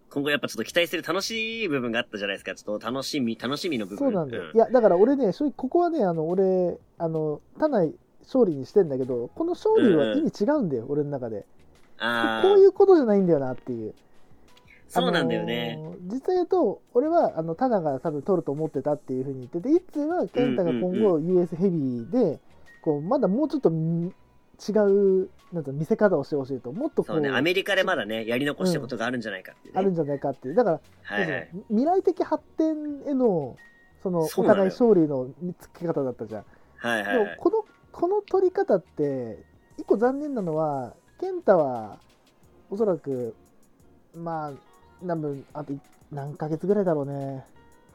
[0.09, 2.55] 今後やっぱちょっと期待してる楽しい部分があったじゃないですか。
[2.55, 3.97] ちょっと楽しみ、楽しみの部分。
[3.97, 7.93] そうなんだよ、ういやだから俺ね正直ここはねあの俺あの単内
[8.23, 11.45] 勝利にしてんだけどこの勝利は意味違うんだよ、俺の中で。
[11.97, 13.93] ああ、こういうことじゃないんだよなっていう。
[14.87, 15.75] そうなんだよね。
[15.77, 22.39] あのー実際言うと俺はあのタナが多分取ると思ってたっていうふうに言ってていつは健太が今うん後 US ヘビーで
[22.83, 24.13] こうまだもうちょっとみ
[24.55, 29.79] 違うなんうの見せ方をしてほしいともっとこそううね、アメリカでまだね、やり残したことがあるんじゃないかっていうね。
[29.79, 31.49] あるんじゃないかっていうだからはいはい。
[31.69, 33.57] 未来的発展への
[34.01, 35.29] そのお互い勝利の
[35.59, 36.45] つけ方だったじゃん。
[36.77, 37.25] はいはいはい。
[37.25, 39.39] でもこのこの取り方って
[39.77, 41.97] 一個残念なのは KENTA は
[42.69, 43.35] おそらく
[44.13, 45.79] まあ多分あとい
[46.11, 47.43] 何ヶ月ぐらいだろうね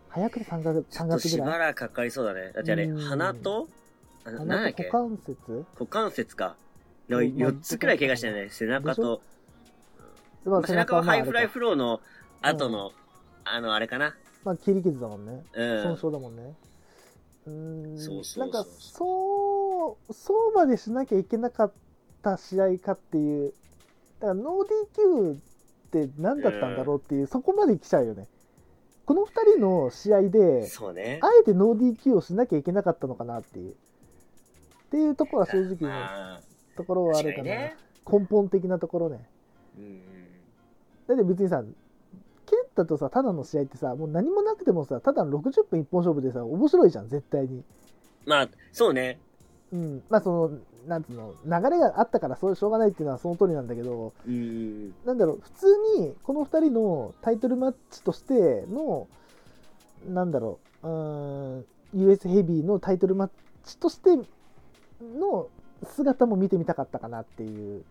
[0.08, 2.52] 早くて3ヶ月3ちょっとし月ぐらいばらくかかりそうだね。
[2.52, 3.68] だってあれ、うん鼻と、
[4.24, 4.84] あなんだっけ？
[4.84, 5.64] 股関節？
[5.74, 6.56] 股関節か。
[7.08, 8.48] うんまあ4つくらい怪我したよね。
[8.50, 9.20] 背中と。
[10.44, 12.00] まあ背中はハイフライフフローの
[12.40, 12.92] 後の、
[13.44, 14.14] あの、あれかな。
[14.44, 15.42] まあ切り傷だもんね。
[15.52, 15.82] うん。
[15.82, 16.54] 損傷だもんね。
[17.46, 17.98] うーん。
[17.98, 21.72] そうそうそうなんかそうそうまでしなきゃいけなかっ
[22.22, 23.52] た試合かっていう。
[24.20, 25.36] だからノー DQ っ
[25.90, 28.28] て何だったんだろうっていう、そこまで来ちゃうよね。
[29.04, 31.18] この2人の試合でそうね。
[31.22, 31.28] あ。
[31.40, 33.74] えてノー DQ をしなきゃいけなかったのかなっていう
[34.90, 36.40] っていうところは正直なまあ
[36.76, 37.76] ところはあるかな、ね。
[38.10, 39.20] 根本的なところね
[39.78, 40.02] うんうん。
[41.06, 47.62] だって別にさケンタとさただの試合ってさもう何もなくてもさただの60分一本勝負でさ面白いじゃん絶対に
[48.26, 49.18] まあ、そうね。
[49.72, 55.66] うん、まあそのなんつうの流れがあったからそうしょうがないっていうのはその通りなんだけどうんうんなんだろう普通
[56.00, 59.06] にこの2人のタイトルマッチとしての
[60.08, 61.64] なんだろううーん
[61.94, 63.30] US ヘビーのタイトルマッ
[63.64, 64.10] チとして
[65.00, 65.48] の
[65.84, 67.84] 姿も見てみたかったかなっていう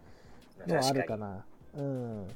[0.66, 0.72] うん。
[0.72, 0.94] のはあ。
[0.94, 1.44] るかな。
[1.76, 2.28] うん。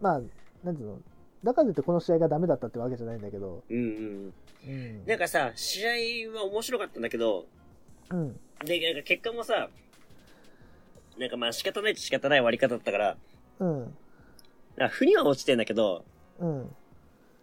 [0.00, 0.20] まあ
[0.64, 0.98] なんていうの
[1.44, 3.62] だからといってこの試合がダメだったってわけじゃないんだけど。
[3.68, 4.34] うんうん。
[4.68, 5.06] うん。
[5.06, 7.46] なんかさ、試合は面白かったんだけど、
[8.10, 8.38] うん。
[8.64, 9.68] で、なんか結果もさ、
[11.18, 13.16] なんかまあ仕方ないと仕方ない割り方だったから、
[13.58, 13.80] うん。
[14.76, 16.04] なんか負には落ちてんだけど、
[16.38, 16.76] うん。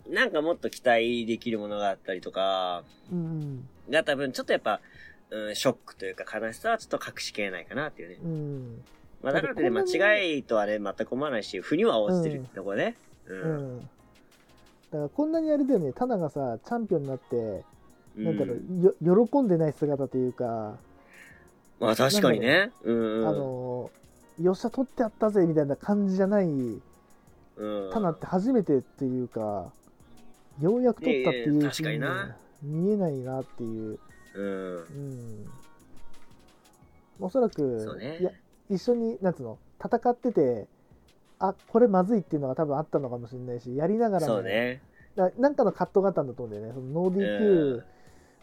[0.10, 3.68] なんかもっと期待できるものがあったりとか、うん。
[3.90, 4.80] が多分ちょっとやっぱ、
[5.32, 8.18] うん、ショックというか悲しさはちょっと隠しきれないかなっていうね。
[8.24, 8.82] うん
[9.22, 12.96] まあだからといってこんなに間違いとはね、全く思わないし、負には落ちてるってとこね。
[13.28, 13.34] う。
[13.34, 13.86] うんんだ
[14.98, 17.64] からこんなにあれだよねタナがさチャンピオンになって
[18.16, 20.78] なんだろうよ喜んでない姿というか、
[21.80, 22.72] まあ確かにね。
[22.84, 23.28] うん。
[23.28, 23.92] あの
[24.42, 26.46] よっしゃ取ってやったぜみたいな感じじゃない
[27.60, 29.70] うん、タナって初めてっていうか
[30.62, 34.00] ようやく取ったっていういやいや確かにな見えないなっていう、
[34.36, 34.76] うん。
[34.76, 35.50] うん、
[37.20, 38.32] おそらく、ねいや
[38.70, 40.68] 一緒になんつうの戦ってて
[41.40, 44.82] あこれまずいっていうのが多分あったのかもしれないしやりながらもね。
[45.16, 47.84] だなんかの葛藤があったんだと思うんだよねそのノー DQ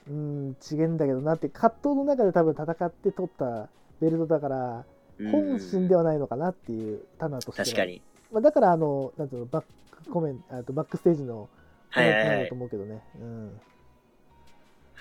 [0.08, 3.68] うん違えんだけどなって葛藤の中で多分戦って取った
[4.00, 4.84] ベルトだから
[5.18, 8.02] うん本心ではないのかなっていうタナとしては確かに。
[8.32, 11.48] まあ、だからあのなんていうのバックコメントバックステージの
[11.94, 12.54] コはいはいはいメントなんだと。
[12.56, 13.60] 思うけどね、うん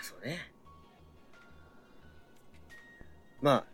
[0.02, 0.52] そうね。
[3.42, 3.66] ま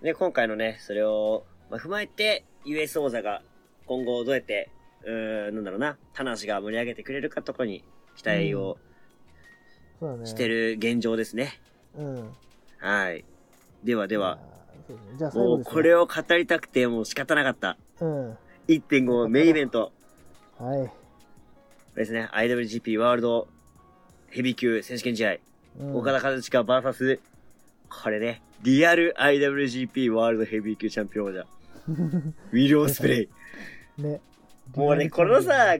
[0.00, 3.42] あ、ね、今回のね、それを、まあ、踏まえて、US 王座が
[3.86, 4.70] 今後どうやって
[5.04, 7.84] うーん、なんだろうな、田無が盛り上げてくれるかとかに
[8.16, 8.78] 期待を。
[10.24, 11.60] してる現状ですね。
[11.96, 12.30] うん。
[12.78, 13.24] はい。
[13.82, 14.38] ではでは。
[15.34, 17.76] もうこれを語りたくてもう仕方なかった。
[18.00, 18.38] うん。
[18.68, 19.92] 1.5メインイベント。
[20.58, 20.90] はい。
[21.96, 23.48] ですね、IWGP ワールド
[24.30, 25.36] ヘビー級選手権試合。
[25.80, 27.20] うん、岡田和親 VS、
[27.88, 31.46] これね、リアル IWGP ワールドヘビー級チャンピオン王者。
[32.52, 34.02] ウィル・オスプレイ。
[34.02, 34.20] ね。
[34.74, 35.76] もうね、このさ、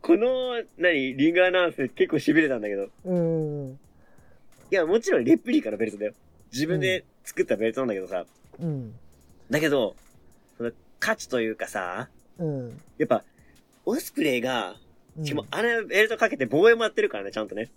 [0.00, 2.88] この、何、リングアナウンス結構痺れたんだけど。
[3.04, 3.70] うん。
[3.72, 6.12] いや、もちろんレプリカのベルトだよ。
[6.52, 8.24] 自分で作ったベルトなんだけどさ。
[8.60, 8.94] うん。
[9.50, 9.96] だけど、
[10.56, 10.70] その
[11.00, 12.08] 価値というかさ、
[12.38, 12.80] うん。
[12.96, 13.24] やっぱ、
[13.84, 14.76] オスプレイが、
[15.18, 17.68] うんしかもあれベルトかけて防衛もやってるからね、ちゃんとね。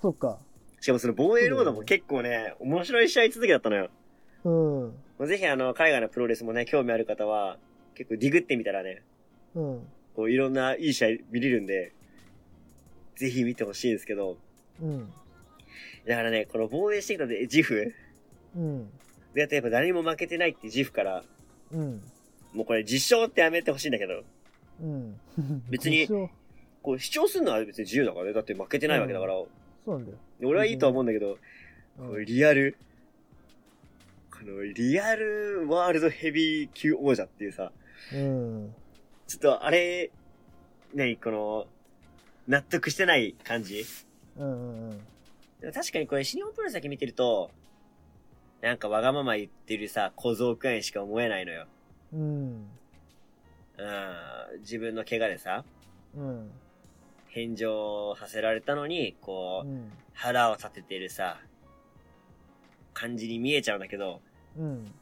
[0.00, 0.38] そっか。
[0.82, 3.88] しかもその防衛ロードも結構ね、面白い試合続きだったのよ。
[4.42, 5.28] うん。
[5.28, 7.56] ぜひあの、海外のプロレスもね、興味ある方は、
[7.94, 9.02] 結構ディグってみたらね、
[9.54, 9.86] うん。
[10.16, 11.92] こういろんないい試合見れるんで、
[13.14, 14.38] ぜひ見てほしいんですけど、
[14.82, 15.12] うん。
[16.04, 17.94] だからね、この防衛してきたで、ジフ
[18.56, 18.90] うん。
[19.34, 21.22] でやってやっぱ誰にも負けてないってジフから、
[21.70, 22.02] うん。
[22.52, 24.24] もうこれ実証ってやめてほしいんだけど、
[24.82, 25.16] うん。
[25.70, 26.08] 別に
[26.82, 28.32] こう主張するのは別に自由だからね。
[28.32, 29.34] だって負けてないわけだから。
[29.34, 29.48] そ
[29.86, 30.18] うなんだよ。
[30.46, 31.38] 俺はいいとは思うんだけど、
[31.98, 32.76] うんリアル、
[34.30, 37.70] このリアルワールドヘビー級王者っていうさ、
[38.14, 38.74] うん。
[39.26, 40.10] ちょっとあれ、
[40.94, 41.66] 何この、
[42.48, 43.84] 納得してない感じ？
[44.36, 44.98] うんうんうん。
[45.60, 47.50] でも確かにこれ、新日本プロレスだけ見てると、
[48.62, 51.66] なんかわがまま言ってるさ、小僧くらいにしか思えないのよ。
[52.12, 52.20] うん。
[53.78, 54.60] うん。
[54.60, 55.64] 自分の怪我でさ、
[56.16, 56.50] うん。
[57.28, 59.92] 返上させられたのに、こう、うん。
[60.14, 61.40] 腹を立ててるさ、
[62.94, 64.20] 感じに見えちゃうんだけど、
[64.56, 64.92] うん。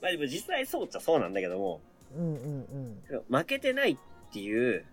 [0.00, 1.80] まあでも実際そうっちゃそうなんだけども、
[2.16, 3.96] うんうんけど負けてないっ
[4.32, 4.84] ていう、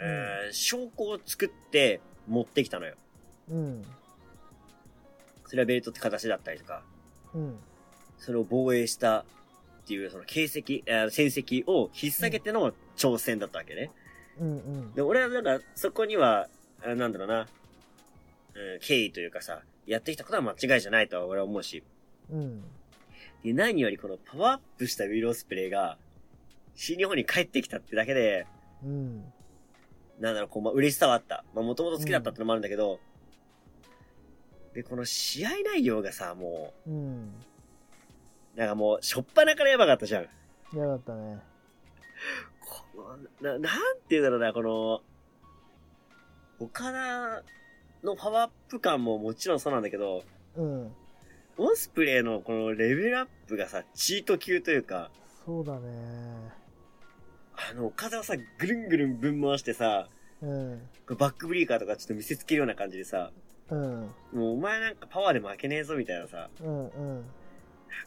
[0.00, 2.94] うん、証拠を作って持ってきたのよ。
[3.50, 3.84] うん。
[5.46, 6.82] それはベルトって形だったりとか、
[7.34, 7.56] うん。
[8.18, 9.24] それを防衛したっ
[9.86, 13.90] ていう、その形跡、あ戦績を引っ提げての挑戦だったわけね。
[14.40, 14.94] うんうん。
[14.94, 16.48] で、俺はなんか、そこには、
[16.82, 17.46] あなんだろうな、
[18.54, 21.82] うん、敬意というかさ、やってきたことは間違いじゃないとは俺は思うし。
[22.30, 22.62] うん。
[23.42, 25.98] で、何よりこのパワーアップしたウィル・オスプレイが、
[26.74, 28.46] 新日本に帰ってきたってだけで、
[28.82, 29.24] うん。
[30.20, 31.44] なんだろう、こう、まあ、嬉しさはあった。
[31.54, 33.00] まあ、もともと好きだったってのもあるんだけど、
[34.72, 37.34] で、この試合内容がさ、もうん。
[38.56, 40.22] う、なんかもう、しょっぱなからやばかったじゃん。
[40.76, 41.38] やだったね。
[42.60, 42.84] こ
[43.42, 45.02] の、な、なんて言うんだろうな、この、
[46.58, 47.42] 岡田
[48.04, 50.24] のパワーアップ感ももちろんそうなんだけど、
[50.56, 50.92] うん。
[51.56, 55.10] オスプレイのこのレベルアップがさ、チート級というか、
[55.44, 55.80] そうだね。
[57.70, 60.08] あの、岡田をさ、ぐるんぐるんぶん回してさ、
[60.42, 60.82] うん。
[61.16, 63.30] バックブリーカーとかちょっと見せつけるような感じでさ、
[63.70, 64.10] うん。
[64.32, 67.14] もうお前なんかパワーで負けねえぞみたいなさ、うんうん。
[67.16, 67.22] なん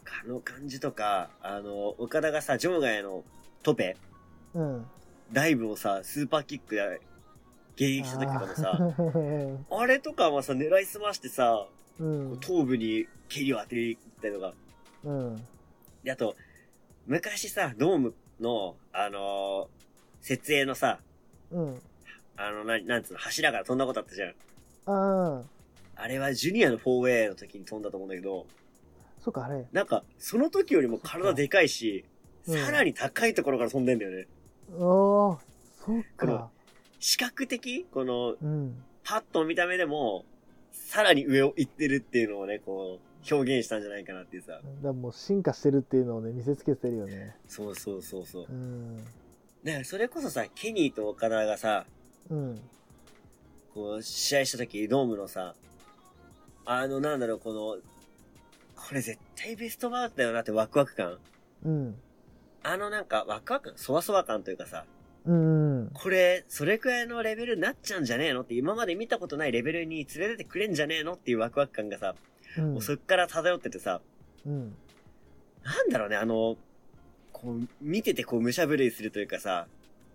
[0.04, 3.24] かあの感じとか、あの、岡田がさ、場外の
[3.64, 3.96] トペ、
[4.54, 4.86] うん。
[5.32, 7.02] ダイブをさ、スーパーキックで
[7.78, 12.40] 迎撃した時とかもさ、ああれとかはさ、狙いすましてさ、ーうん。
[12.40, 14.54] 頭部に蹴りを当てに行ったりとか。
[15.04, 15.48] うん。
[16.04, 16.36] で、あと、
[17.06, 19.78] 昔さ、ドームの、あのー
[20.20, 21.00] 設営のさ、
[21.52, 21.82] うん。
[22.36, 24.30] あの、な、なんつうの、柱から飛んだことあったじゃん。
[24.88, 25.44] ああ。
[25.96, 28.46] あれはジュニアの 4way の時に飛んだと思うんだけど、
[29.24, 29.66] そっか、あれ。
[29.72, 32.04] なんか、その時よりも体でかいし、
[32.48, 34.28] うんさらに高いところから飛んでんだよね。
[34.72, 35.38] ああ、そ
[36.00, 36.50] っか。
[37.00, 37.86] 視覚的？
[37.92, 38.84] この、うん。
[39.04, 40.26] パッと見た目でも、
[40.72, 44.54] さらに上を行ってるっていうのをね、こう、表現したんじゃないかなっていうさ。
[44.54, 47.36] だからもう進化してるっていうのをね、見せつけてるよね。
[47.48, 48.46] そうそうそうそう。
[48.50, 48.98] うん。
[49.64, 51.86] だからそれこそさ、ケニーと岡田がさ、
[52.30, 52.60] うん。
[53.74, 55.56] こう、試合した時、ドームのさ、
[56.66, 57.78] あの、なんだろう、この、
[58.76, 61.18] これ絶対ベストバウトだよなってワクワク感。
[61.66, 61.96] うん。
[62.64, 64.86] あのなんか、ワクワク感、そわそわ感というかさ、
[65.28, 65.92] うん。
[65.94, 72.16] これ、それくらいのレベルになっちゃうんじゃねえのって、今まで見たことないレベルに連れてってくれんじゃねえのっていうワクワク感がさ、
[72.58, 74.02] うんもうそっから漂っててさ、
[74.46, 74.76] うん。
[75.64, 76.56] なんだろうね、あの、
[77.34, 79.68] こう、見ててこう、武者震いするというかさ、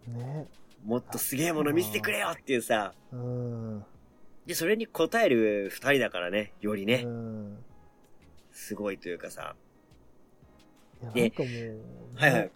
[0.09, 0.49] ね。
[0.85, 3.85] もっとすげえもの見せてくれよっていうさ、うん。
[4.47, 7.59] で、それに応える二人だからね、よりねう、ん。
[8.51, 9.55] すごいというかさ、
[11.03, 11.81] いや、でなんかもう、
[12.17, 12.51] はいはい。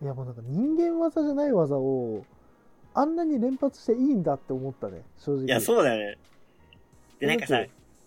[0.00, 2.24] いやもうなんか人間技じゃない技を
[2.94, 6.18] あんなに連発していいんだって思ったね正直いや、そうだよね。
[7.20, 7.64] で、なんかさ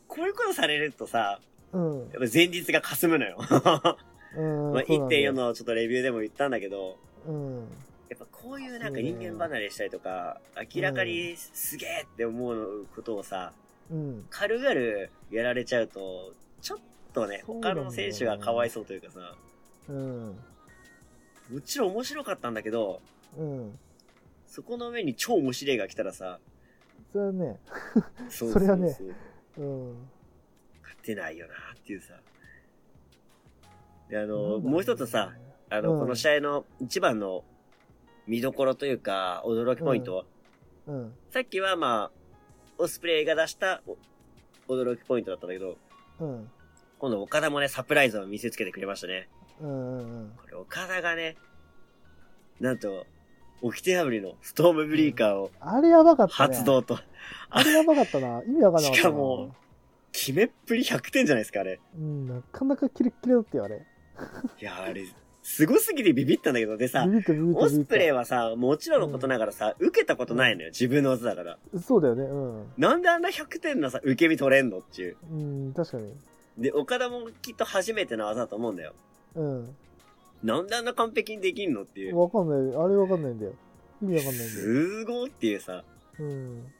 [0.07, 1.39] こういうことされるとさ、
[1.71, 3.37] うん、やっぱ前日が霞むのよ。
[4.35, 7.67] うん、 まあ、そうなんだよ1.4のちょっとレビューでも言ったんだけど、うん
[8.09, 10.41] やっぱこういうなんか人間離れしたりとか、
[10.75, 13.53] 明らかにすげえって思うことをさ、
[13.89, 14.25] うん。
[14.29, 16.79] 軽々やられちゃうと、ちょっ
[17.13, 19.35] とね他の選手がかわいそうというかさ、
[19.87, 20.35] うん。
[21.51, 23.01] もちろん面白かったんだけど、
[23.37, 23.79] うん。
[24.47, 26.39] そこの上に超面白いが来たらさ、
[27.11, 27.59] それはね、
[28.29, 28.97] それはね
[29.57, 29.95] うん。
[30.81, 32.13] 勝てないよなっていうさ。
[34.09, 35.33] で、あの、もう一つさ、、
[35.69, 37.43] あの、うんこの試合の一番の
[38.27, 40.25] 見どころというか、驚きポイント、
[40.87, 41.13] うん。
[41.31, 42.11] さっきはまあ、
[42.77, 43.81] オスプレイが出した
[44.67, 45.77] お驚きポイントだったんだけど、
[46.19, 46.49] うん。
[46.99, 49.27] 今度岡田もね、サプライズを見せつけてくれましたね。
[49.61, 49.97] うん。
[49.97, 50.31] うん。
[50.41, 51.37] これ岡田がね、
[52.59, 53.05] なんと、
[53.61, 56.55] 掟破りのストームブリーカーをあれやばかったね。
[56.55, 56.65] 発。
[56.65, 56.99] 動と、
[57.49, 58.41] あれやばかったな。
[58.43, 58.95] 意味わかんなかったな。
[58.95, 59.55] しかも、
[60.11, 61.79] 決めっぷり100点じゃないですか、あれ。
[61.95, 63.81] うん、なかなかキレッキレだったよ、あれ。
[64.59, 65.05] いや、あれ、
[65.43, 67.69] すごすぎてビビったんだけど、でさオ。
[67.69, 71.57] スプレイはさ、もちろんのことながらさ、受けたことないのよ、自分の技だから。
[71.81, 72.73] そうだよね、うん。
[72.77, 75.17] なんであんな100点のさ、受け身取れんのっていう。
[75.31, 76.13] うん、確かに。
[76.57, 78.93] で、岡田もきっと初めての技だと思うんだよ。
[79.35, 79.75] うん。
[80.43, 82.19] なんであんな完璧にできんのっていう。
[82.19, 82.75] わかんない。
[82.75, 83.53] あれわかんないんだよ。
[84.01, 84.49] 意味わかんないんだよ。
[84.49, 85.83] すごいっていうさ。
[86.19, 86.71] うん。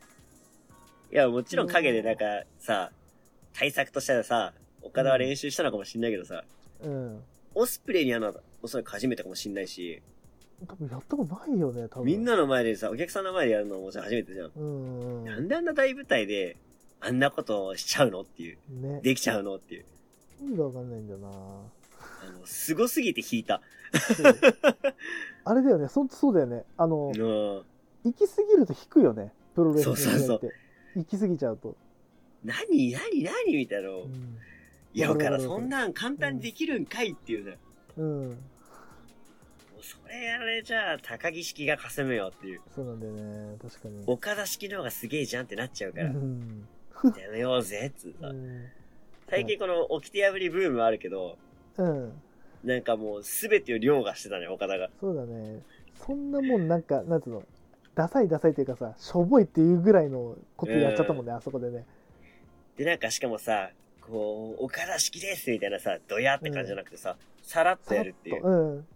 [1.11, 2.25] いや、もちろん影でなんか
[2.59, 2.91] さ、
[3.53, 6.43] 対策としてはさ、岡田は練習したのかもしんないけどさ、
[6.81, 7.23] うん。
[7.53, 10.01] オスプレイにあの、おそらく初めてかもしんないし、
[10.67, 12.05] 多分やったことないよね、多分。
[12.05, 14.51] みんなの前でさ、お客さんの前でやるのももちろん初めてじゃん。
[14.55, 14.63] う
[15.21, 15.25] ん。
[15.25, 16.57] なんであんな大舞台で、
[16.99, 18.57] あんなことをしちゃうのっていう。
[18.69, 19.01] ね。
[19.01, 19.85] できちゃうのっていう。
[20.41, 21.29] 意味がわかんないんだよな。
[22.21, 23.61] あの、すごすぎて引いた。
[24.15, 24.35] そう
[25.43, 26.63] あれだよね、ほんとそうだよね。
[26.77, 27.15] あのう、ん。
[27.15, 27.65] 行
[28.15, 29.33] き過ぎると引くよね。
[29.55, 30.19] プロレスの試合って。
[30.19, 30.53] そうそう
[30.95, 31.75] 行き過ぎちゃうと。
[32.43, 33.55] 何何何？
[33.55, 33.89] みたいな。
[33.89, 34.37] うん。
[34.93, 37.57] いや、だからそんなん簡単にできるんかいっていうね。
[37.97, 38.29] うん。
[38.29, 38.35] も
[39.79, 42.61] うそれやられちゃ、高木式が霞むよっていう。
[42.75, 43.57] そうなんだよね。
[43.61, 44.03] 確かに。
[44.05, 46.09] 岡田式の方がすげえじゃんってなっちゃうから。
[46.09, 46.67] うん。
[47.03, 48.27] やめようぜ、つうさ。
[48.27, 48.65] うん。
[49.29, 51.37] 最近この掟破りブームあるけど、
[51.77, 52.13] うん。
[52.63, 54.89] なんかもうすべてを凌駕してたね、岡田が。
[54.99, 55.61] そうだね。
[56.05, 57.43] そんなもんなんか、なんつうの、
[57.95, 61.85] ダサいダサいっていうかさ、しょぼいっていうぐらいのことやっちゃったもんね、あそこでね。
[62.77, 68.45] で、なんかしかもさ、こう、岡田式ですみたいなさ、ドヤって感じじゃなくてさ、さらっとやるっていう。
[68.45, 68.87] うん。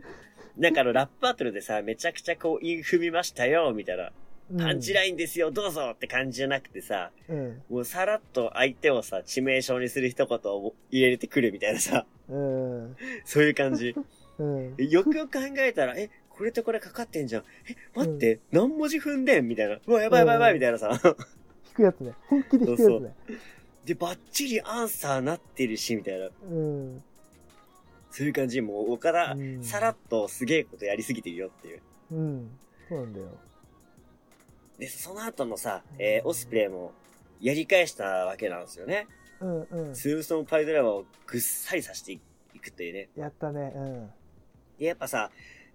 [0.56, 4.04] なんかあの、ラップバトルでさ、めちゃくちゃこう、イン踏みましたよ、みたいな。
[4.50, 7.62] うんパンチラインですよ、どうぞって感じじゃなくてさ、うん。
[7.70, 12.96] もうさらっと相手をさ、致命傷にする一言を入れてくるみたいなさ、うん。
[13.24, 13.94] そういう感じ。
[14.38, 14.74] うん。
[14.76, 17.42] よくよく考えたら、え、これとこれかかってんじゃん。
[17.68, 19.78] え、待って、何文字踏んでんみたいな。
[19.86, 20.90] うわ、やばいやばいやばいみたいなさ。
[21.68, 22.12] 引くやつね。
[22.26, 23.14] 本気で引くやつね。
[23.84, 26.26] で、バッチリアンサーなってるし、みたいな。
[26.26, 27.04] うん。
[28.10, 28.60] そういう感じ。
[28.60, 31.80] もう、岡田、うんさらっとすげえことやりすぎてるよっていう。
[32.12, 32.50] うん。
[32.88, 33.26] そうなんだよ。
[34.78, 36.92] で、その後のさ、えーオスプレイも、
[37.40, 39.06] やり返したわけなんですよね。
[39.40, 39.94] うんうん。
[39.94, 42.18] ツームストーンパイドライバーをぐっさりさせてい
[42.60, 43.08] くっていうね。
[43.16, 43.72] やったね。
[43.74, 44.10] うん。
[44.78, 45.30] で、やっぱさ、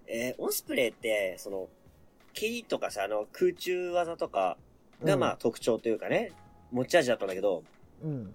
[0.07, 1.68] えーオスプレイって、その、
[2.34, 4.57] 蹴りとかさ、あの、空中技とか
[5.03, 6.32] が、うんまあ、特徴というかね、
[6.72, 7.64] 持ち味だったんだけど、
[8.03, 8.34] うん。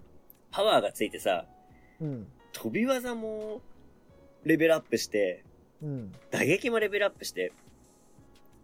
[0.51, 1.45] パワーがついてさ、
[1.99, 2.27] うん。
[2.53, 3.61] 飛び技も、
[4.43, 5.43] レベルアップして、
[5.81, 6.13] うん。
[6.31, 7.51] 打撃もレベルアップして、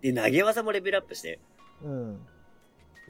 [0.01, 1.39] で、投げ技もレベルアップして、
[1.83, 2.25] うん。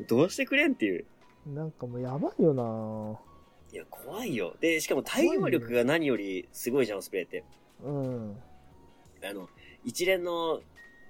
[0.07, 1.05] どうしてくれんっていう。
[1.45, 3.19] なんかもうやばいよな
[3.71, 4.55] いや、怖いよ。
[4.59, 7.43] で、しかも対応力が何よりすごいじゃん、オスプレイって。
[7.83, 8.37] うん。
[9.23, 9.49] あの、
[9.85, 10.61] 一連の、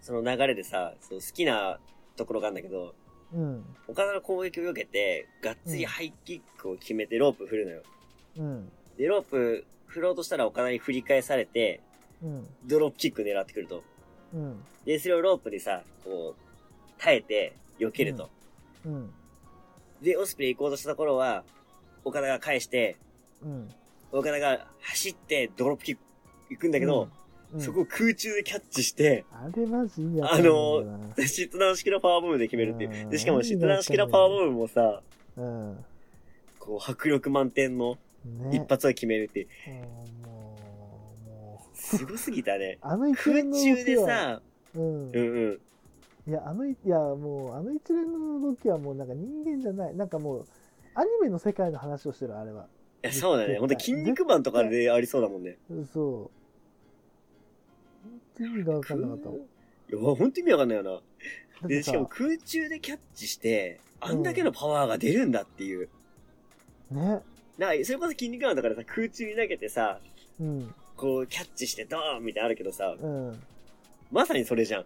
[0.02, 1.80] その流れでさ、そう好きな
[2.16, 2.94] ところがあるんだけど、
[3.34, 3.66] うん。
[3.88, 7.82] 岡田の攻撃を受けて、がっつりハイキックを決めてロープ振るのよ。
[8.38, 8.72] うん。
[8.98, 11.82] で、ロープ振ろうとしたら岡田に振り返されて、
[12.22, 12.48] うん。
[12.66, 13.84] ドロップキック狙ってくると。
[14.34, 14.64] うん。
[14.86, 18.30] で、それをロープでさ、こう、耐えて、避けると。
[18.86, 19.14] うん。
[20.02, 21.44] で、オスプレイ行こうとしたところは、
[22.04, 22.98] 岡田が返して、
[23.44, 23.70] うん。
[24.12, 26.02] 岡田が走ってドロップキック
[26.50, 27.10] 行くんだけど、
[27.54, 30.84] うん、そこを空中でキャッチして、あれマジ意味わかんないんだよ
[31.18, 31.28] な。
[31.28, 33.06] シットダウン式のパワーボムで決めるっていうう。
[33.08, 35.02] んで、しかもシットダウン式のパワーボムもさ、
[35.38, 35.86] うん。
[36.60, 38.58] こう、迫力満点のね。
[38.58, 39.48] 一発を決めるっていう。
[39.68, 40.58] うんも
[41.26, 41.78] う、もう。
[41.78, 42.78] すごすぎたね。
[42.82, 44.42] あの一空連の動中でさ、
[44.76, 45.12] うんう。
[45.12, 45.20] んう
[45.52, 45.60] ん。
[46.28, 49.96] いや、あのい、いや、もう、あの一連の動きはもうなんか人間じゃない。
[49.96, 50.48] なんかもう、
[50.96, 52.68] アニメの世界の話をしてる、あれは。
[53.04, 53.58] いや、そうだね。
[53.58, 55.58] ほんと筋肉マンとかでありそうだもんね。
[55.94, 56.32] そう。
[58.04, 59.38] 本当に意味がわかんなかったもん。
[59.38, 59.42] い
[59.92, 61.02] や、ほんと意味わかんないよ
[61.62, 61.68] な。
[61.68, 65.90] で、しかも空中でキャッチして、あんだけのパワーが出るんだっていう。
[66.90, 67.22] ね。
[67.58, 70.00] な、それこそ筋肉マンとかでさ、空中に投げてさ、
[70.40, 70.74] うん。
[70.98, 73.44] こう、キャッチしてドーンみたいなのあるけどさ、うん。
[74.12, 74.86] まさにそれじゃん。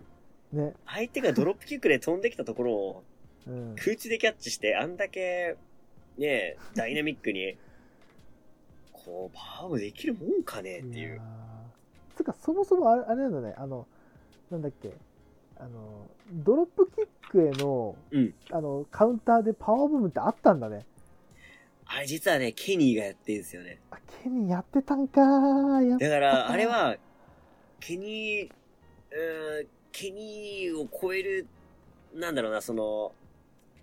[0.58, 0.74] ね。
[0.86, 3.04] 相手がドロップキックで飛んできたところを
[3.48, 3.76] うん。
[3.76, 5.56] 空中でキャッチして、あんだけ、
[6.18, 7.58] ねダイナミックに、
[8.92, 11.22] こう、パワームできるもんかねっていう。
[12.16, 13.88] つうか、そもそもあれあれなんだね、あの、
[14.50, 14.94] なんだっけ、
[15.58, 18.34] あの、ドロップキックへの、うん。
[18.52, 20.86] あの、カウンターでパワーボムってあったんだね。
[21.86, 23.80] あれ実はね、ケニーがやってんですよね。
[23.92, 25.22] あ、ケニーやってたんか
[26.00, 26.98] だから、あれは、
[27.80, 28.50] ケニー、
[29.12, 31.48] うーん、ケニーを超える、
[32.14, 33.14] なんだろうな、その、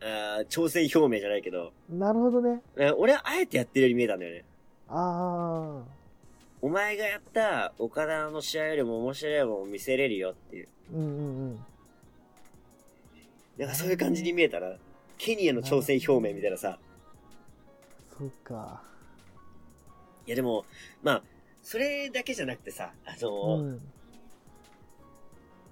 [0.04, 2.60] あー挑戦表明じゃないけど、なるほどね。
[2.76, 4.44] え俺はあえてやってるように見えたんだよね。
[4.88, 5.82] あ
[6.60, 10.68] お前がやった岡田の試合よりも面白いもん見せれるよっていう。
[10.92, 10.96] ー。
[10.96, 11.58] うんうんうん。
[13.58, 14.76] なんかそういう感じに見えたら、
[15.18, 16.78] ケニーへの挑戦表明みたいなさ。
[18.16, 18.82] そうか。
[20.26, 20.64] いやでも、
[21.02, 21.22] まあ、
[21.62, 23.80] それだけじゃなくてさ、あの、うん。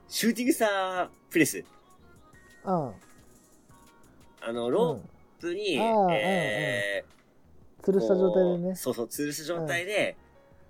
[0.08, 1.64] シューティングスタープレス。
[2.64, 2.92] あ
[4.40, 4.70] あの、あ。
[4.70, 5.02] ロうんー
[5.40, 8.74] プに、ああえー、吊るした状態でね。
[8.76, 10.16] そうそう、吊るす状態で、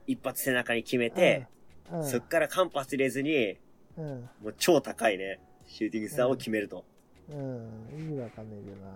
[0.06, 1.46] 一発背中に決めて、
[1.92, 3.56] うん、そっから間髪入れずに、
[3.96, 4.28] うん。
[4.42, 6.84] もう超高いね、シューティングスターを決めると。
[7.30, 7.88] うん。
[7.98, 8.92] 意味わかんないけどな。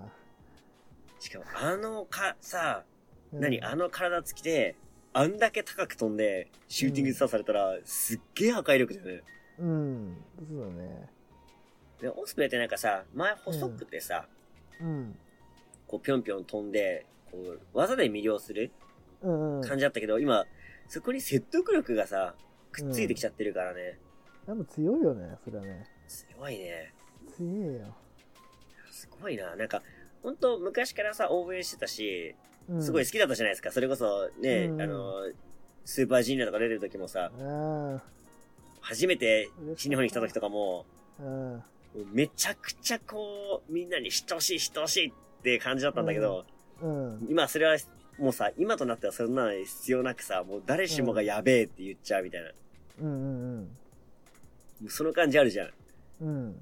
[1.18, 2.84] しかも、あのか、さ、
[3.32, 4.76] うん何あの体つきで、
[5.12, 9.22] あんだけ高く飛んで、シューティングスターされたら、すっげえ破壊力だよね。
[9.58, 10.16] うん。
[10.48, 11.08] そうだね。
[12.00, 14.28] で、オスプレイってなんかさ、前細くてさ、
[14.80, 15.16] うん。
[15.86, 18.70] こうぴょんぴょん飛んで、こう、技で魅了する
[19.22, 19.62] うんうん。
[19.62, 20.46] 感じだったけど、今、
[20.88, 22.34] そこに説得力がさ、
[22.72, 23.98] くっついてきちゃってるからね。
[24.46, 25.86] やっぱ強いよね、それはね。
[26.06, 26.92] 強いね。
[27.36, 27.96] 強いよ。
[28.90, 29.56] すごいな。
[29.56, 29.82] なんか、
[30.22, 32.34] ほんと昔からさ、応援してたし、
[32.68, 33.70] うん、すごい好きだったじゃないですか。
[33.70, 35.32] それこそ、ね、うんあの、
[35.84, 38.02] スーパージュニアとか出てる時もさ、あ
[38.80, 39.74] 初めてあ。
[39.76, 40.86] 新日本に来た時とかも、
[41.18, 41.62] うん。
[42.12, 46.44] めちゃくちゃこう、みんなに知ってほしい、知ってほしいって感じだったんだけど、
[46.82, 47.26] うん。
[47.28, 47.76] 今それは、
[48.18, 52.50] もうさ、今となってはそんなの必要なくさ、もう誰しもがやべえって言っちゃうみたいな。
[53.02, 53.68] うんうん
[54.80, 55.70] もうその感じあるじゃん。
[56.22, 56.28] うん。
[56.28, 56.56] うん。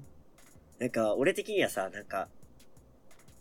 [0.79, 2.27] なんか、俺的にはさ、なんか、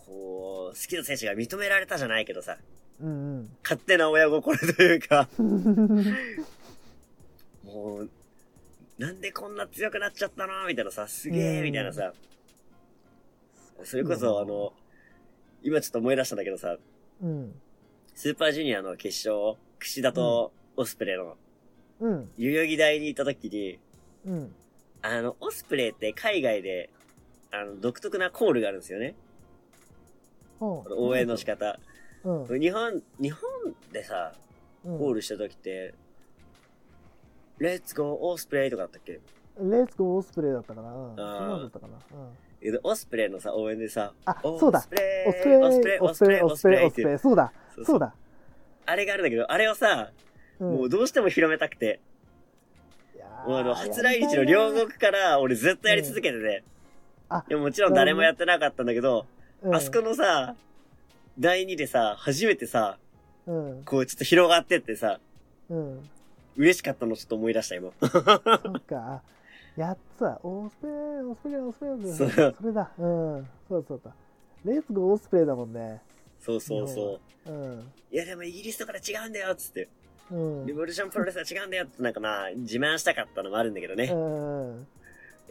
[0.07, 2.57] こう、好きな選手が認められたじゃないけどさ、
[3.01, 6.16] うん勝手な親心というか、うん。
[7.64, 8.11] もう、
[8.99, 10.66] なんでこんな強くなっちゃったの？
[10.66, 12.12] みたいなさ、すげえうんみたいなさ、
[13.84, 14.72] それこそあの、
[15.62, 16.76] 今ちょっと思い出したんだけどさ、
[17.22, 17.55] うん。
[18.14, 21.36] スーパージュニアの決勝、串田とオスプレイの
[22.01, 22.30] うん。
[22.36, 23.78] 代々木台に行った時に、
[24.26, 24.55] うん。
[25.03, 26.90] あの、オスプレイって海外で、
[27.51, 29.14] あの、独特なコールがあるんですよね。
[30.61, 31.78] 応援の仕方。
[32.24, 32.61] うん。
[32.61, 33.40] 日本、日本
[33.93, 34.32] でさ、
[34.84, 34.99] うん。
[34.99, 35.95] コールした時って、
[37.62, 39.12] レッツゴーオスプレイとかだったっけ？
[39.12, 39.20] レ
[39.82, 40.88] ッツゴーオスプレイだったかな。
[40.90, 41.16] うん。
[41.16, 41.94] そあーんなのだったかな。
[41.94, 42.72] うん。
[42.72, 44.88] でオスプレイのさ、応援でさ、あ、オそうだス。
[44.88, 47.18] プレイオスプレイ、オスプレイ、オスプレイ、オスプレイオスプレイ。
[47.18, 47.52] そうだ。
[47.74, 48.14] そうそうだ。
[48.86, 50.10] あれがあるんだけど、あれをさ、
[50.60, 51.98] うんもうどうしても広めたくて、
[53.16, 56.62] いやーもうあの、初来日の両国から俺ずっとやり続けてて、
[57.28, 59.26] あいやもちろん誰もやってなかったんだけど、
[59.62, 60.54] うんあそこのさ、
[61.38, 62.98] 第2でさ、初めてさ、
[63.46, 63.82] うん。
[63.84, 65.18] こうちょっと広がってってさ、
[65.68, 66.08] うん。
[66.57, 67.90] 嬉しかったのちょっと思い出した今。
[68.00, 69.22] そうか。
[69.76, 70.38] やっつだ。
[70.42, 72.14] オスプレイ、オスプレイ、オスプレイオスプレイ。
[72.14, 72.90] そうそれだ。
[72.98, 73.48] うん。
[73.68, 74.11] そうそうだ。
[74.64, 76.00] レッツゴーオスプレイだもんね。
[76.40, 77.50] そうそうそう。
[77.50, 77.92] うん。
[78.11, 79.88] いやでもイギリスとかで違うんだよっつって。
[80.30, 80.66] うん。
[80.66, 84.05] リボリューションプロレスは違うんだよってなんかまあ、自慢したかったのもあるんだけどね。
[84.12, 84.86] うん。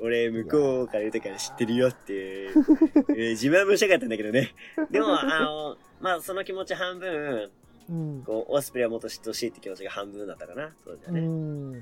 [0.02, 4.54] 俺、向こうから言うときから知ってるよって、えー自慢もしたかったんだけどね。
[4.90, 7.52] でも、あの、まあ、その気持ち半分、
[7.92, 8.24] うん。
[8.24, 11.22] こう、オスプレイをもっと知ってほしいって気持ちが半分だったかな、当時はうね。
[11.22, 11.74] ん。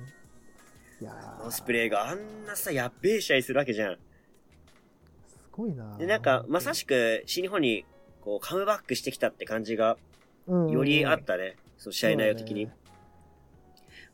[1.02, 3.94] いやーオスプレイがあんなさ、やっべえ試合するわけじゃん。
[5.28, 5.98] すごいな。
[5.98, 7.86] で、なんか、まさしく、新日本に、
[8.22, 9.98] こう、カムバックしてきたって感じが、
[10.48, 11.58] よりあったね。
[11.78, 12.66] その試合内容的に。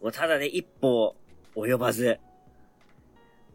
[0.02, 1.16] もうただね、一歩
[1.56, 2.20] 及ばず、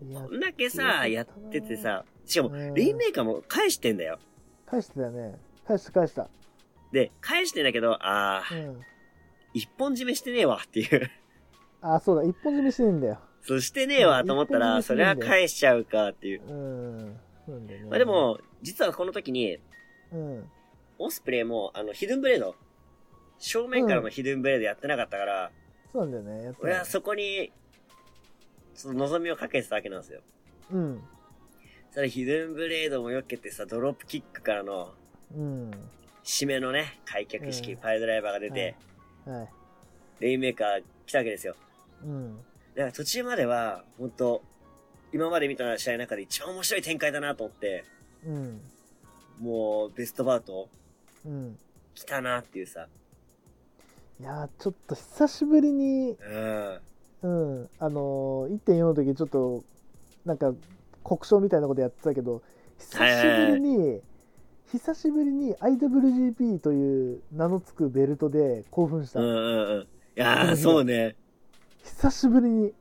[0.01, 4.19] こんだけさ、やっててさ、しかもう、んレインメーカーも返してんだよ。
[4.67, 5.39] 返してたよね。
[5.67, 6.29] 返した返した。
[6.93, 8.81] で、返してんだけど、あー、うん。
[9.53, 11.11] 一本締めしてねえわっていう。
[11.83, 12.23] あ、そうだ。
[12.23, 13.19] 一本締めしてんだよ。
[13.43, 16.43] そうしてねえわと思ったら、それは返しちゃうかっていう。
[16.43, 17.21] うん。
[17.47, 17.85] そうなんね。
[17.89, 19.59] まあで、も、実はこの時に、
[20.13, 20.51] うん。
[20.99, 22.55] オスプレイも、あの、ヒドゥンブレード、
[23.39, 25.51] 正面からのヒドゥンブレードやってなかったから、
[25.93, 26.45] そうなんだよね。
[26.45, 27.51] やって俺はそこに、
[28.75, 30.21] その望みをかけてたわけなんですよ。
[30.71, 31.03] うん。
[31.93, 34.95] それヒドゥンブレードも避けてさ、ドロップキックからの、
[35.35, 35.71] うん。
[36.31, 38.77] 締めのね、開脚式、うんパイルドライバーが出て、
[39.27, 39.49] はい。
[40.21, 41.57] レインメーカー来たわけですよ。
[42.05, 42.37] うん。
[42.77, 44.43] だから途中までは、本当
[45.13, 47.85] 今まで見た試合の中で一番面白い展開だなと思って、
[48.25, 48.61] うん。
[49.41, 50.69] もうベストバウト
[51.27, 51.59] うん。
[51.97, 52.87] 来たなっていうさ。
[54.21, 56.81] いやー、ちょっと久しぶりに、うん。
[57.23, 57.29] う
[57.63, 59.65] ん、あのー、1.4の時ちょっと、
[60.25, 60.55] なんか、
[61.03, 62.41] 国章みたいなことやってたけど、
[62.79, 64.01] 久しぶりに、
[64.73, 69.21] 久しぶりに IWGP という名の付くベルトで興奮した。
[69.21, 69.83] うんうんうん。
[69.83, 71.17] いやー、うんそうね。
[71.83, 72.73] 久しぶりに、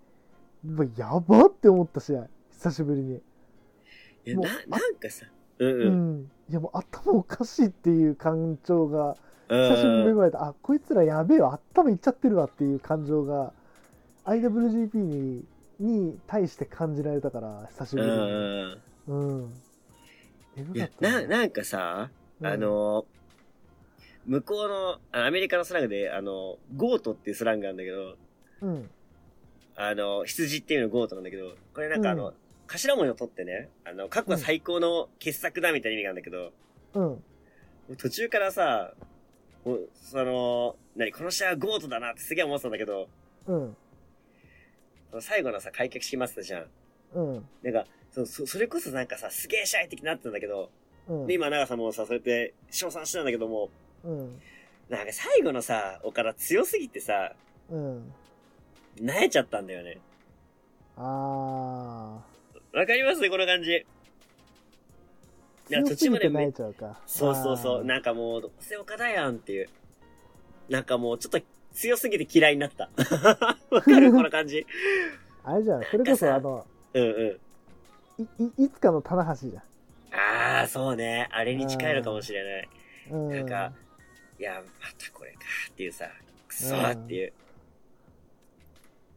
[0.97, 2.27] やばって思った試合。
[2.51, 3.15] 久しぶりに。
[3.15, 5.25] いや、な、なんかさ。
[5.57, 6.19] うんううん。
[6.19, 6.31] ん。
[6.49, 9.15] いやもう頭おかしいっていう感情が、
[9.47, 10.43] うん久しぶりに芽生えた。
[10.45, 11.59] あ、こいつらやべえわ。
[11.73, 13.51] 頭いっちゃってるわっていう感情が、
[14.25, 15.43] IWGP に、
[15.79, 18.77] に対して感じられたから、久しぶりに。
[19.07, 19.15] う
[19.47, 19.53] ん
[20.99, 22.10] な、なんかさ、
[22.41, 23.05] うんあの、
[24.26, 28.16] 向こうの、あアメリカのスラングで、あの、 GOAT っていうスラングなんだけど、
[28.62, 28.89] うん。
[29.76, 32.34] あの、羊っていうの goat なんだけど、これなんかあの、うん
[32.72, 36.51] 頭文字を取ってね、あの、過去最高の傑作だみたいな意味があるんだけど、
[36.93, 37.95] うん。
[37.97, 38.93] 途中からさ、
[39.64, 43.10] その、何、この試合は GOAT だなってすげえ思ってたんだけど、
[43.47, 43.78] うん。
[45.20, 46.66] 最後のさ、開脚式待ってたじゃん。
[47.16, 47.47] うん。
[47.64, 50.70] なんか、そ、そそれこそなんかさ、すげえ試合的になってたんだけど、
[51.07, 51.28] うん。
[51.28, 53.70] で、今、長さんもさ、そうやって、称賛してたんだけども、
[54.03, 54.41] うん。
[54.89, 57.34] なんか最後のさ、岡田強すぎてさ、
[57.70, 58.14] うん。
[58.99, 59.99] 萎えちゃったんだよね。
[60.97, 62.22] あ
[62.74, 63.30] わかります？
[63.30, 63.72] この感じ。
[63.72, 65.74] いー。
[65.74, 66.30] や、途中まで。
[67.05, 69.70] そうそうそう、なんかもう、どうせ岡田やんっていう。
[70.68, 71.39] なんかもう、ちょっと
[71.74, 72.89] 強すぎて嫌いになった。
[73.70, 74.12] わかる？
[74.12, 74.66] この感じ。
[75.43, 75.84] あれじゃん。
[75.84, 77.39] それこそ、あの、うんうん。
[78.20, 79.63] い、いいつかの棚橋じゃん。
[80.15, 81.28] ああ、そうね。
[81.32, 82.70] あれに近いのかもしれない。
[83.11, 83.30] うん。
[83.30, 83.74] なんか、
[84.39, 85.39] いや、またこれか
[85.72, 86.05] っていうさ、
[86.47, 87.34] くそーっていう。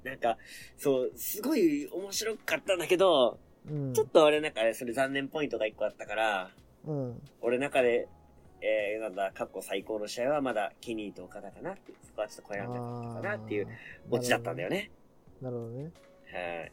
[0.04, 0.36] なんか、
[0.76, 3.38] そう、すごい面白かったんだけど、
[3.68, 6.50] うん、ちょっと俺の中でそれ残念ポイントが一個あったから、
[6.84, 7.22] うん。
[7.40, 8.08] 俺の中で、
[8.60, 13.68] えー、なんだ、過去最高の試合はまだケニーと岡田かなってそこはちょっと超えられなかったかなっていう
[14.10, 14.90] オチだったんだよね。
[15.40, 15.82] なるほどね。
[15.82, 16.72] はい。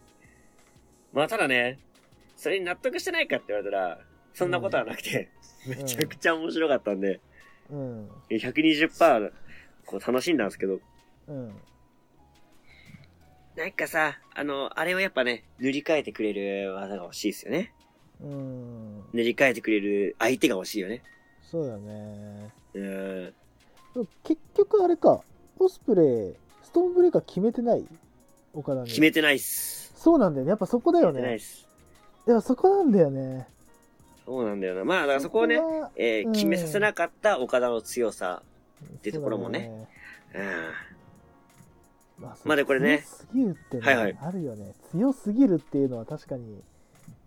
[1.14, 1.80] まあただね、
[2.40, 4.00] それに納得してないかって言われたら、
[4.34, 5.30] そんなことはなくて、
[5.68, 7.20] んめちゃくちゃ面白かったんで、
[7.70, 8.10] うん。
[8.30, 9.32] 120%
[9.86, 10.80] こう楽しんだんですけど、
[11.28, 11.54] うん。
[13.58, 17.74] なんかさ、あの、あれをやっぱね、塗り替えてくれる技が欲しいですよね。
[18.22, 19.04] うん。
[19.12, 21.04] 塗り替えてくれる相手が欲しいよね。
[21.42, 22.54] そうだね。
[22.74, 23.34] うーん。
[24.24, 25.22] 結局あれか、
[25.60, 26.34] オスプレイ、
[26.64, 27.86] ストーンブレイカー決めてない
[28.54, 28.88] 岡田に。
[28.88, 29.92] 決めてないっす。
[29.98, 30.52] そうなんだよね。
[30.52, 31.40] やっぱそこだよね決めてないっ。
[31.42, 31.69] す。
[32.28, 33.48] いや、そこなんだよね。
[34.26, 34.86] そうなんだよな。
[34.86, 35.60] まあ、だからそこをね、
[35.96, 38.44] えー決めさせなかった岡田の強さ。
[38.84, 39.88] ってところもね
[40.32, 42.24] そうだうん。
[42.24, 44.74] まあ、まあでこれね強すぎるってね、はいはいあるよね。
[44.92, 46.62] 強すぎるっていうのは確かに、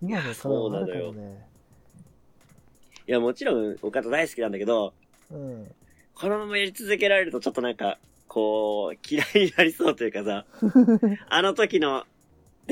[0.03, 1.15] 今のいや体はあるかそうなのよ。
[3.09, 4.95] いや、もちろんオカダ大好きなんだけど、
[5.31, 5.75] うん。
[6.15, 10.47] このままやり続けられるとちょっとなんか、こう、嫌いになりそうというかさ、
[11.29, 12.05] あの時の、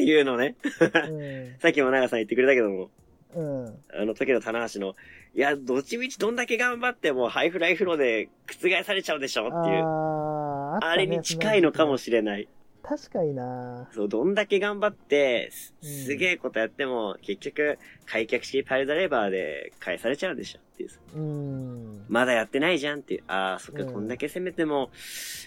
[0.02, 1.58] っていうのね、うん。
[1.60, 2.90] さっきも長さん言ってくれたけども、
[3.34, 3.66] うん。
[3.94, 4.96] あの時の棚橋の、
[5.34, 12.48] いや、どっちみちどんだけ頑張ってもハイフライフローで覆されちゃうでしょっていう、あーあねあれに近いのかもしれない。
[12.82, 20.98] 確かになそう、どんだけ頑張って、すうんすげえことやっても、結局、開脚式パイルドライバーで返されちゃうでしょっていうさ。
[21.14, 22.04] うん。
[22.08, 23.22] まだやってないじゃんっていう。
[23.28, 24.90] ああ、そっか、うんこんだけ攻めても、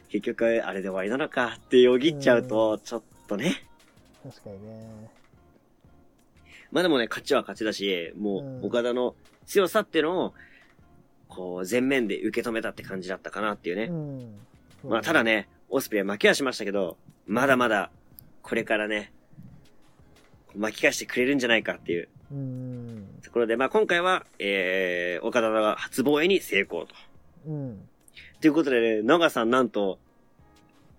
[0.09, 3.65] 結局、あれで終わりなのかってよぎっちゃうと、ちょっとね。
[4.24, 5.09] 確かにね。
[6.71, 9.15] まあでもね、勝ちは勝ちだし、もう岡田の
[9.45, 10.34] 強さっていうのを、
[11.28, 13.84] こう、前面で受け止めたって感じだったかなっていうね。
[13.84, 14.39] うん。
[14.89, 17.91] まあ、ただね、オスプレイ負けはしましたけど、まだまだ、
[18.41, 19.11] これからね、
[20.55, 23.19] 巻き返してくれるんじゃないかっていううん。
[23.24, 26.95] ところで、まあ今回は、えー、岡田が初防衛に成功と。
[27.47, 27.88] うん。
[28.41, 29.99] ということでね、長さんなんと、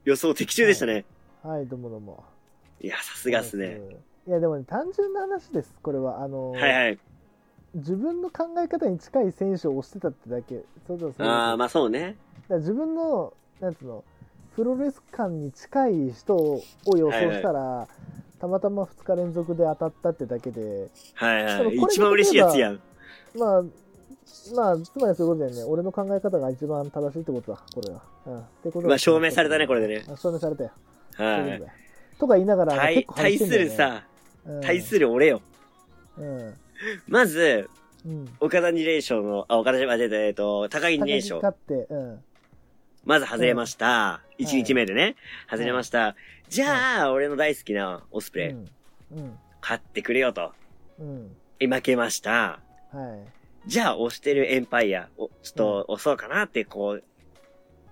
[0.04, 1.04] 予想的中でしたね。
[1.42, 2.33] はい、どうもどうも。
[2.80, 3.80] い、や、さすがっすね。。
[4.26, 5.74] いや、でもね、単純な話です。
[5.82, 6.98] これは、あの、はいはい。
[7.74, 10.62] 自分の考え方に近い選手を推してたってだけ。
[10.86, 12.16] そうだそうああ、だまあそうね。
[12.48, 14.04] だ自分の、なんつうの、
[14.54, 16.62] プロレス感に近い人を
[16.96, 17.88] 予想したら、
[18.38, 21.76] たまたま2日連続で当たったってだけで、はいはい。
[21.76, 22.80] 一番嬉しいやつやん。
[23.36, 23.62] まあ、
[24.54, 25.64] まあ、つまりそういうことだよね。
[25.64, 28.02] 俺の考え方が一番正しいってことだ、これは。
[28.26, 28.38] うん。
[28.40, 30.70] ってことだまあ証明されたねこれでねあ証明されたよ。
[31.16, 31.83] はい。
[32.18, 34.04] とか言いながら、対結構対する、さ、
[34.46, 35.40] うん対する俺よ。
[36.18, 36.54] うん。
[37.08, 37.68] まず、
[38.04, 38.28] うん。
[38.40, 41.36] 岡田2連勝の、あ、岡田じゃ間違えっと、高木2連勝。
[41.36, 42.24] 勝って、うん。
[43.04, 44.22] まず外れました。
[44.38, 45.16] ん1日目でね。
[45.50, 46.14] 外れました。
[46.48, 48.48] じゃあ、俺の大好きなオスプレイ。
[48.50, 48.68] うん。
[49.12, 49.38] うん。
[49.62, 50.52] 勝ってくれよと。
[50.98, 51.36] うん。
[51.60, 52.60] 負けました。
[52.92, 53.68] はい。
[53.68, 57.04] じゃあ押してるエンパイア、お、ちょっと押そうかなってこう、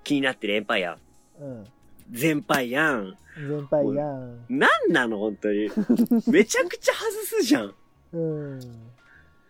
[0.04, 0.98] 気になってるエンパイア。
[1.40, 1.64] うん。
[2.12, 3.16] 全敗やん。
[3.36, 4.44] 全敗やん。
[4.48, 5.18] なんなの？
[5.18, 5.70] 本当に。
[6.30, 7.74] めちゃくちゃ外すじゃん。
[8.12, 8.60] うん。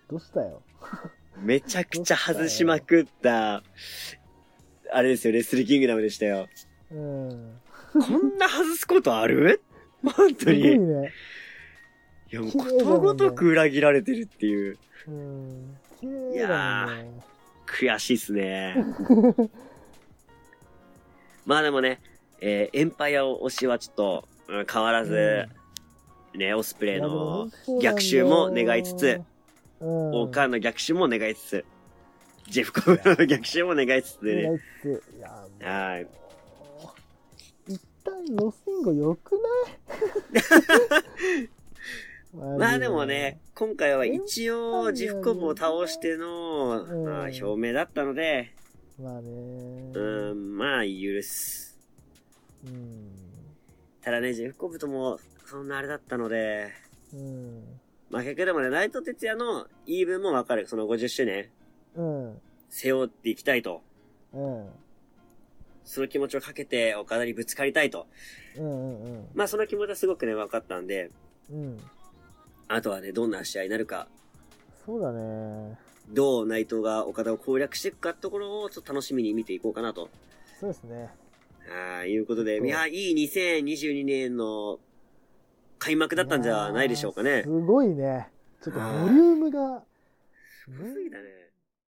[0.09, 0.63] どうしたよ？
[1.43, 3.63] めちゃくちゃ外しまくった、
[4.93, 6.49] あれですよ、レスリーキングダムでしたよ。
[6.93, 7.61] うん。
[7.93, 9.61] こんな外すことある？
[10.05, 10.79] 本当すごいに。
[10.79, 11.13] ね。
[12.31, 14.79] いや、もうことごとく裏切られてるっていう。
[15.09, 15.77] うん。
[16.01, 17.21] 綺麗だもんね。
[17.67, 18.77] 悔しいっすね。
[21.47, 22.01] まあでもね、
[22.43, 25.47] えーエンパイア推しはちょっと、うん変わらず、
[26.35, 27.49] ね、オスプレイの、
[27.81, 29.21] 逆襲も願いつつ、
[29.81, 29.89] うん。
[30.15, 31.65] オーカーの逆襲も願いつつ、
[32.49, 34.61] ジェフコブの逆襲も願いつつでね。
[35.63, 36.07] はい。
[37.69, 39.39] 一旦ロスインゴ良くな
[41.41, 41.49] い？
[42.59, 48.53] まあでもね、、今回は一応ジェフコブを倒しての、うんまあ表明だったので
[48.99, 49.93] まあね。
[49.95, 51.72] うん、まあ許す。
[52.65, 53.11] うん。
[54.03, 56.71] ただね、ジェフコブともそんなあれだったので、
[57.13, 57.81] うん。
[58.11, 60.67] まあ結局でもね、ナイト哲也の言い分もわかる。
[60.67, 61.49] その50周年、
[61.95, 62.41] うん。
[62.69, 63.83] 背負っていきたいと。
[64.33, 64.69] うん。
[65.85, 68.07] その気持ちをかけて岡田にぶつかりたいと。
[68.57, 69.29] うんうんうん。
[69.35, 71.11] まあその気持ちはすごくね、分かったんで、
[71.51, 71.79] うん。
[72.69, 74.09] あとはね、どんな試合になるか、
[74.87, 75.79] そうだね。
[76.09, 80.09] どう内藤が岡田を攻略していくかってところをちょっと楽しみに見ていこうかなと。
[80.59, 81.11] そうですね。
[81.69, 84.79] はい、いうことで、いや、いい2022年の
[85.79, 87.49] 開幕だったんじゃないでしょうかねす。
[87.49, 88.31] ごいね。
[88.63, 89.83] ちょっとボリュームが、
[90.65, 91.42] すごすぎだね。